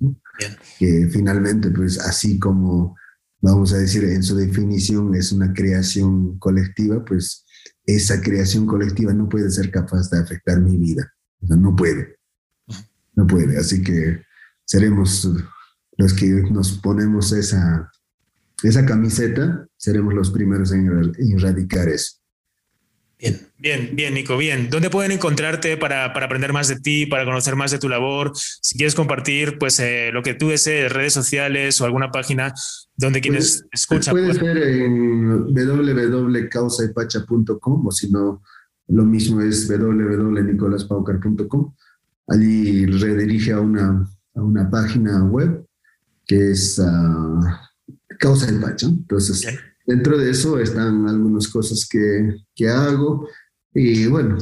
Que 0.79 1.09
finalmente, 1.11 1.69
pues 1.69 1.99
así 1.99 2.39
como 2.39 2.95
vamos 3.41 3.73
a 3.73 3.77
decir, 3.77 4.05
en 4.05 4.23
su 4.23 4.37
definición 4.37 5.13
es 5.15 5.33
una 5.33 5.51
creación 5.51 6.39
colectiva, 6.39 7.03
pues 7.03 7.42
esa 7.85 8.21
creación 8.21 8.65
colectiva 8.65 9.13
no 9.13 9.27
puede 9.27 9.49
ser 9.49 9.69
capaz 9.71 10.09
de 10.09 10.19
afectar 10.19 10.59
mi 10.59 10.77
vida. 10.77 11.13
No 11.41 11.75
puede. 11.75 12.17
No 13.15 13.27
puede. 13.27 13.57
Así 13.57 13.83
que 13.83 14.21
seremos 14.65 15.29
los 15.97 16.13
que 16.13 16.27
nos 16.27 16.77
ponemos 16.79 17.31
esa, 17.33 17.91
esa 18.63 18.85
camiseta, 18.85 19.67
seremos 19.77 20.13
los 20.13 20.31
primeros 20.31 20.71
en 20.71 21.13
erradicar 21.35 21.89
eso. 21.89 22.22
Bien, 23.23 23.39
bien, 23.57 23.95
bien, 23.95 24.13
Nico, 24.13 24.35
bien. 24.35 24.69
¿Dónde 24.69 24.89
pueden 24.89 25.13
encontrarte 25.13 25.77
para, 25.77 26.11
para, 26.11 26.25
aprender 26.25 26.51
más 26.51 26.67
de 26.67 26.75
ti, 26.75 27.05
para 27.05 27.23
conocer 27.23 27.55
más 27.55 27.71
de 27.71 27.79
tu 27.79 27.87
labor? 27.87 28.33
Si 28.35 28.75
quieres 28.75 28.95
compartir, 28.95 29.57
pues 29.57 29.79
eh, 29.79 30.09
lo 30.11 30.21
que 30.21 30.33
tú 30.33 30.49
desees, 30.49 30.91
redes 30.91 31.13
sociales 31.13 31.79
o 31.79 31.85
alguna 31.85 32.11
página 32.11 32.53
donde 32.97 33.21
quienes 33.21 33.65
pues, 33.71 33.81
escuchan. 33.81 34.11
Puede 34.11 34.33
ser 34.33 34.57
en 34.57 35.53
www.causaypacha.com 35.53 37.87
o 37.87 37.91
si 37.91 38.11
no, 38.11 38.41
lo 38.89 39.05
mismo 39.05 39.39
es 39.39 39.69
www.nicolaspaucar.com. 39.69 41.73
Allí 42.27 42.85
redirige 42.87 43.53
a 43.53 43.61
una, 43.61 44.05
a 44.35 44.41
una 44.41 44.69
página 44.69 45.23
web 45.23 45.65
que 46.25 46.51
es 46.51 46.77
uh, 46.77 47.39
Causa 48.19 48.47
del 48.47 48.59
Pacha. 48.59 48.87
Entonces, 48.87 49.47
Dentro 49.85 50.17
de 50.17 50.31
eso 50.31 50.59
están 50.59 51.07
algunas 51.07 51.47
cosas 51.47 51.87
que, 51.89 52.37
que 52.55 52.69
hago 52.69 53.27
y 53.73 54.05
bueno, 54.07 54.37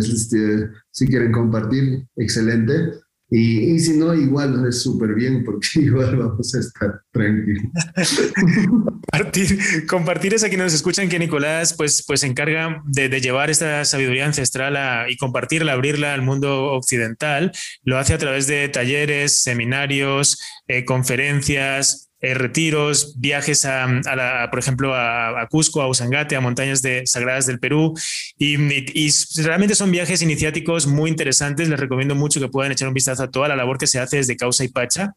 este, 0.00 0.68
si 0.90 1.06
quieren 1.06 1.32
compartir, 1.32 2.06
excelente. 2.16 2.92
Y, 3.34 3.72
y, 3.72 3.78
si 3.78 3.96
no, 3.96 4.12
igual 4.12 4.68
es 4.68 4.82
súper 4.82 5.14
bien 5.14 5.42
porque 5.42 5.66
igual 5.76 6.16
vamos 6.16 6.54
a 6.54 6.60
estar 6.60 7.00
tranquilos. 7.10 7.62
compartir, 9.00 9.86
compartir 9.86 10.34
es 10.34 10.44
a 10.44 10.48
quienes 10.48 10.66
nos 10.66 10.74
escuchan 10.74 11.08
que 11.08 11.18
Nicolás 11.18 11.72
pues, 11.72 12.04
pues 12.06 12.20
se 12.20 12.26
encarga 12.26 12.82
de, 12.84 13.08
de 13.08 13.20
llevar 13.22 13.48
esta 13.48 13.86
sabiduría 13.86 14.26
ancestral 14.26 14.76
a, 14.76 15.08
y 15.08 15.16
compartirla, 15.16 15.72
abrirla 15.72 16.12
al 16.12 16.20
mundo 16.20 16.72
occidental. 16.72 17.52
Lo 17.84 17.96
hace 17.96 18.12
a 18.12 18.18
través 18.18 18.46
de 18.48 18.68
talleres, 18.68 19.42
seminarios, 19.42 20.38
eh, 20.68 20.84
conferencias, 20.84 22.11
eh, 22.22 22.34
retiros, 22.34 23.18
viajes 23.18 23.64
a, 23.64 23.88
la, 23.88 24.48
por 24.48 24.60
ejemplo, 24.60 24.94
a, 24.94 25.46
Cusco, 25.50 25.82
a 25.82 25.88
Usangate, 25.88 26.36
a 26.36 26.40
montañas 26.40 26.80
de, 26.80 27.02
sagradas 27.04 27.46
del 27.46 27.58
Perú. 27.58 27.94
Y, 28.38 28.56
realmente 29.42 29.74
son 29.74 29.90
viajes 29.90 30.22
iniciáticos 30.22 30.86
muy 30.86 31.10
interesantes. 31.10 31.68
Les 31.68 31.80
recomiendo 31.80 32.14
mucho 32.14 32.38
que 32.38 32.48
puedan 32.48 32.70
echar 32.70 32.86
un 32.86 32.94
vistazo 32.94 33.24
a 33.24 33.30
toda 33.30 33.48
la 33.48 33.56
labor 33.56 33.76
que 33.76 33.88
se 33.88 33.98
hace 33.98 34.18
desde 34.18 34.36
Causa 34.36 34.64
y 34.64 34.68
Pacha 34.68 35.14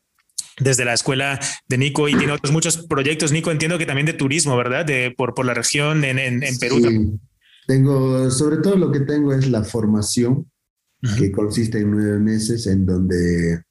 desde 0.57 0.85
la 0.85 0.93
escuela 0.93 1.37
de 1.67 1.77
Nico 1.77 2.07
y 2.07 2.15
tiene 2.15 2.31
otros 2.31 2.51
muchos 2.51 2.87
proyectos. 2.87 3.31
Nico, 3.31 3.51
entiendo 3.51 3.77
que 3.77 3.85
también 3.85 4.05
de 4.05 4.13
turismo, 4.13 4.57
¿verdad? 4.57 4.85
De, 4.85 5.13
por, 5.15 5.33
por 5.33 5.45
la 5.45 5.53
región 5.53 6.03
en, 6.03 6.17
en, 6.17 6.57
Perú. 6.57 6.79
Sí. 6.81 7.19
Tengo, 7.67 8.31
sobre 8.31 8.57
todo 8.57 8.77
lo 8.77 8.91
que 8.91 9.01
tengo 9.01 9.33
es 9.33 9.47
la 9.49 9.63
formación, 9.63 10.49
que 11.19 11.31
consiste 11.31 11.79
en 11.79 11.91
nueve 11.91 12.19
meses, 12.19 12.65
en 12.67 12.85
donde 12.85 13.63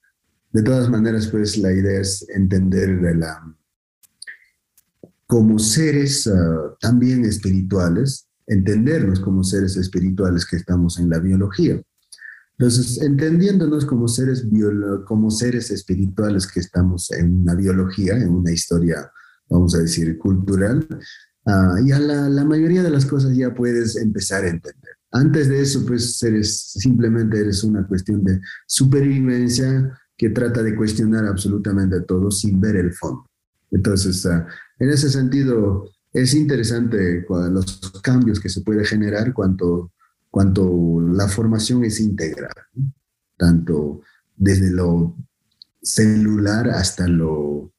de 0.54 0.62
todas 0.62 0.88
maneras, 0.88 1.26
pues 1.26 1.58
la 1.58 1.72
idea 1.72 2.00
es 2.00 2.24
entender 2.28 3.00
como 5.26 5.58
seres 5.58 6.28
ah, 6.28 6.76
también 6.80 7.24
espirituales, 7.24 8.28
entendernos 8.46 9.18
como 9.18 9.42
seres 9.42 9.76
espirituales 9.76 10.46
que 10.46 10.56
estamos 10.56 11.00
en 11.00 11.10
la 11.10 11.18
biología. 11.18 11.82
Entonces, 12.56 13.02
entendiéndonos 13.02 13.84
como 13.84 14.06
seres, 14.06 14.46
como 15.08 15.28
seres 15.32 15.72
espirituales 15.72 16.46
que 16.46 16.60
estamos 16.60 17.10
en 17.10 17.38
una 17.38 17.56
biología, 17.56 18.16
en 18.16 18.28
una 18.28 18.52
historia, 18.52 19.10
vamos 19.50 19.74
a 19.74 19.78
decir, 19.78 20.16
cultural, 20.18 20.86
uh, 21.46 21.84
ya 21.84 21.98
la, 21.98 22.28
la, 22.28 22.44
mayoría 22.44 22.84
de 22.84 22.90
las 22.90 23.06
cosas 23.06 23.36
ya 23.36 23.52
puedes 23.52 23.96
empezar 23.96 24.44
a 24.44 24.50
entender. 24.50 24.92
Antes 25.10 25.48
de 25.48 25.62
eso, 25.62 25.84
pues 25.84 26.22
eres, 26.22 26.60
simplemente 26.60 27.40
eres 27.40 27.64
una 27.64 27.84
cuestión 27.88 28.22
de 28.22 28.40
supervivencia, 28.68 29.98
que 30.16 30.30
trata 30.30 30.62
de 30.62 30.76
cuestionar 30.76 31.26
absolutamente 31.26 32.00
todo 32.02 32.30
sin 32.30 32.60
ver 32.60 32.76
el 32.76 32.92
fondo. 32.92 33.26
Entonces, 33.70 34.24
ah, 34.26 34.46
en 34.78 34.90
ese 34.90 35.10
sentido, 35.10 35.88
es 36.12 36.34
interesante 36.34 37.26
los 37.28 37.90
cambios 38.02 38.38
que 38.38 38.48
se 38.48 38.60
puede 38.60 38.84
generar 38.84 39.32
cuanto, 39.34 39.92
cuanto 40.30 41.00
la 41.00 41.28
formación 41.28 41.84
es 41.84 41.98
integral, 42.00 42.52
tanto 43.36 44.00
desde 44.36 44.70
lo 44.70 45.16
celular 45.82 46.70
hasta 46.70 47.08
lo, 47.08 47.72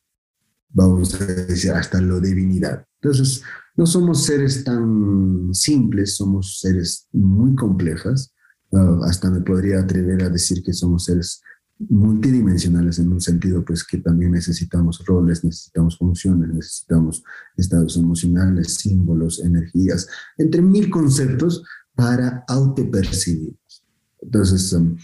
vamos 0.69 1.19
a 1.19 1.25
decir, 1.25 1.71
hasta 1.71 2.01
lo 2.01 2.19
divinidad. 2.19 2.86
Entonces, 3.01 3.41
no 3.77 3.86
somos 3.86 4.23
seres 4.23 4.63
tan 4.63 5.53
simples, 5.53 6.15
somos 6.15 6.59
seres 6.59 7.07
muy 7.11 7.55
complejas. 7.55 8.33
Ah, 8.73 8.99
hasta 9.05 9.29
me 9.29 9.41
podría 9.41 9.79
atrever 9.79 10.23
a 10.23 10.29
decir 10.29 10.61
que 10.61 10.73
somos 10.73 11.05
seres 11.05 11.41
multidimensionales 11.78 12.99
en 12.99 13.11
un 13.11 13.19
sentido 13.19 13.63
pues 13.65 13.84
que 13.84 13.97
también 13.97 14.32
necesitamos 14.32 15.03
roles, 15.05 15.43
necesitamos 15.43 15.97
funciones, 15.97 16.49
necesitamos 16.49 17.23
estados 17.57 17.97
emocionales, 17.97 18.76
símbolos, 18.76 19.39
energías, 19.39 20.07
entre 20.38 20.61
mil 20.61 20.89
conceptos 20.89 21.63
para 21.93 22.43
autopercibirnos. 22.47 23.84
Entonces, 24.21 24.73
um, 24.73 24.95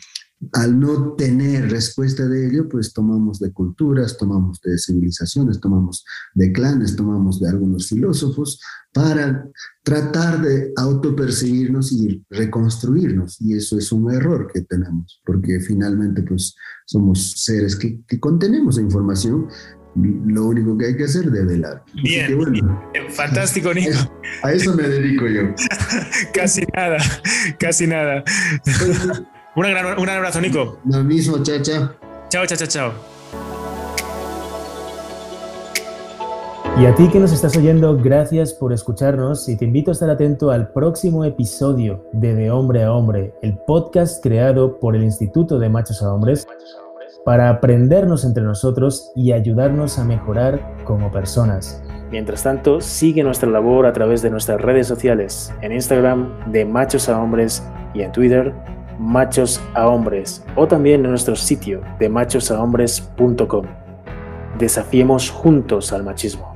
al 0.53 0.79
no 0.79 1.13
tener 1.13 1.69
respuesta 1.69 2.27
de 2.27 2.47
ello, 2.47 2.67
pues 2.67 2.93
tomamos 2.93 3.39
de 3.39 3.51
culturas, 3.51 4.17
tomamos 4.17 4.59
de 4.61 4.77
civilizaciones, 4.77 5.59
tomamos 5.59 6.03
de 6.33 6.51
clanes, 6.51 6.95
tomamos 6.95 7.39
de 7.39 7.49
algunos 7.49 7.87
filósofos 7.87 8.59
para 8.93 9.47
tratar 9.83 10.41
de 10.41 10.73
autopercibirnos 10.75 11.91
y 11.91 12.23
reconstruirnos. 12.29 13.39
Y 13.41 13.55
eso 13.55 13.77
es 13.77 13.91
un 13.91 14.11
error 14.11 14.49
que 14.51 14.61
tenemos, 14.61 15.21
porque 15.25 15.59
finalmente 15.59 16.23
pues 16.23 16.55
somos 16.85 17.43
seres 17.43 17.75
que, 17.75 18.01
que 18.07 18.19
contenemos 18.19 18.79
información, 18.79 19.47
lo 19.95 20.45
único 20.45 20.77
que 20.77 20.85
hay 20.85 20.95
que 20.95 21.03
hacer 21.03 21.25
es 21.25 21.33
develar. 21.33 21.83
Bien, 22.01 22.37
fantástico, 23.09 23.73
Nico. 23.73 23.97
A 24.41 24.53
eso 24.53 24.73
me 24.73 24.83
dedico 24.83 25.27
yo. 25.27 25.53
casi 26.33 26.61
nada, 26.73 26.97
casi 27.59 27.87
nada. 27.87 28.23
Pues, 28.63 29.21
un, 29.55 29.65
un 29.65 30.09
abrazo, 30.09 30.41
Nico. 30.41 30.79
Lo 30.85 31.03
mismo, 31.03 31.41
chao, 31.43 31.61
chao. 31.61 31.89
Chao, 32.29 32.45
chao, 32.45 32.57
chao, 32.57 32.67
chao. 32.67 32.91
Y 36.79 36.85
a 36.85 36.95
ti 36.95 37.09
que 37.09 37.19
nos 37.19 37.33
estás 37.33 37.55
oyendo, 37.57 37.97
gracias 37.97 38.53
por 38.53 38.71
escucharnos 38.71 39.47
y 39.49 39.57
te 39.57 39.65
invito 39.65 39.91
a 39.91 39.93
estar 39.93 40.09
atento 40.09 40.51
al 40.51 40.71
próximo 40.71 41.25
episodio 41.25 42.09
de 42.13 42.33
De 42.33 42.49
Hombre 42.49 42.83
a 42.83 42.93
Hombre, 42.93 43.33
el 43.41 43.57
podcast 43.67 44.23
creado 44.23 44.79
por 44.79 44.95
el 44.95 45.03
Instituto 45.03 45.59
de 45.59 45.69
Machos 45.69 46.01
a 46.01 46.13
Hombres 46.13 46.47
para 47.25 47.49
aprendernos 47.49 48.23
entre 48.23 48.43
nosotros 48.43 49.11
y 49.15 49.33
ayudarnos 49.33 49.99
a 49.99 50.05
mejorar 50.05 50.75
como 50.85 51.11
personas. 51.11 51.83
Mientras 52.09 52.43
tanto, 52.43 52.81
sigue 52.81 53.21
nuestra 53.21 53.49
labor 53.49 53.85
a 53.85 53.93
través 53.93 54.21
de 54.21 54.31
nuestras 54.31 54.59
redes 54.59 54.87
sociales, 54.87 55.53
en 55.61 55.73
Instagram 55.73 56.51
de 56.51 56.65
Machos 56.65 57.09
a 57.09 57.21
Hombres 57.21 57.63
y 57.93 58.01
en 58.01 58.11
Twitter 58.11 58.53
Machos 59.01 59.59
a 59.73 59.87
Hombres 59.87 60.45
o 60.55 60.67
también 60.67 61.03
en 61.03 61.09
nuestro 61.09 61.35
sitio 61.35 61.81
de 61.97 62.07
machosahombres.com. 62.07 63.65
Desafiemos 64.59 65.31
juntos 65.31 65.91
al 65.91 66.03
machismo. 66.03 66.50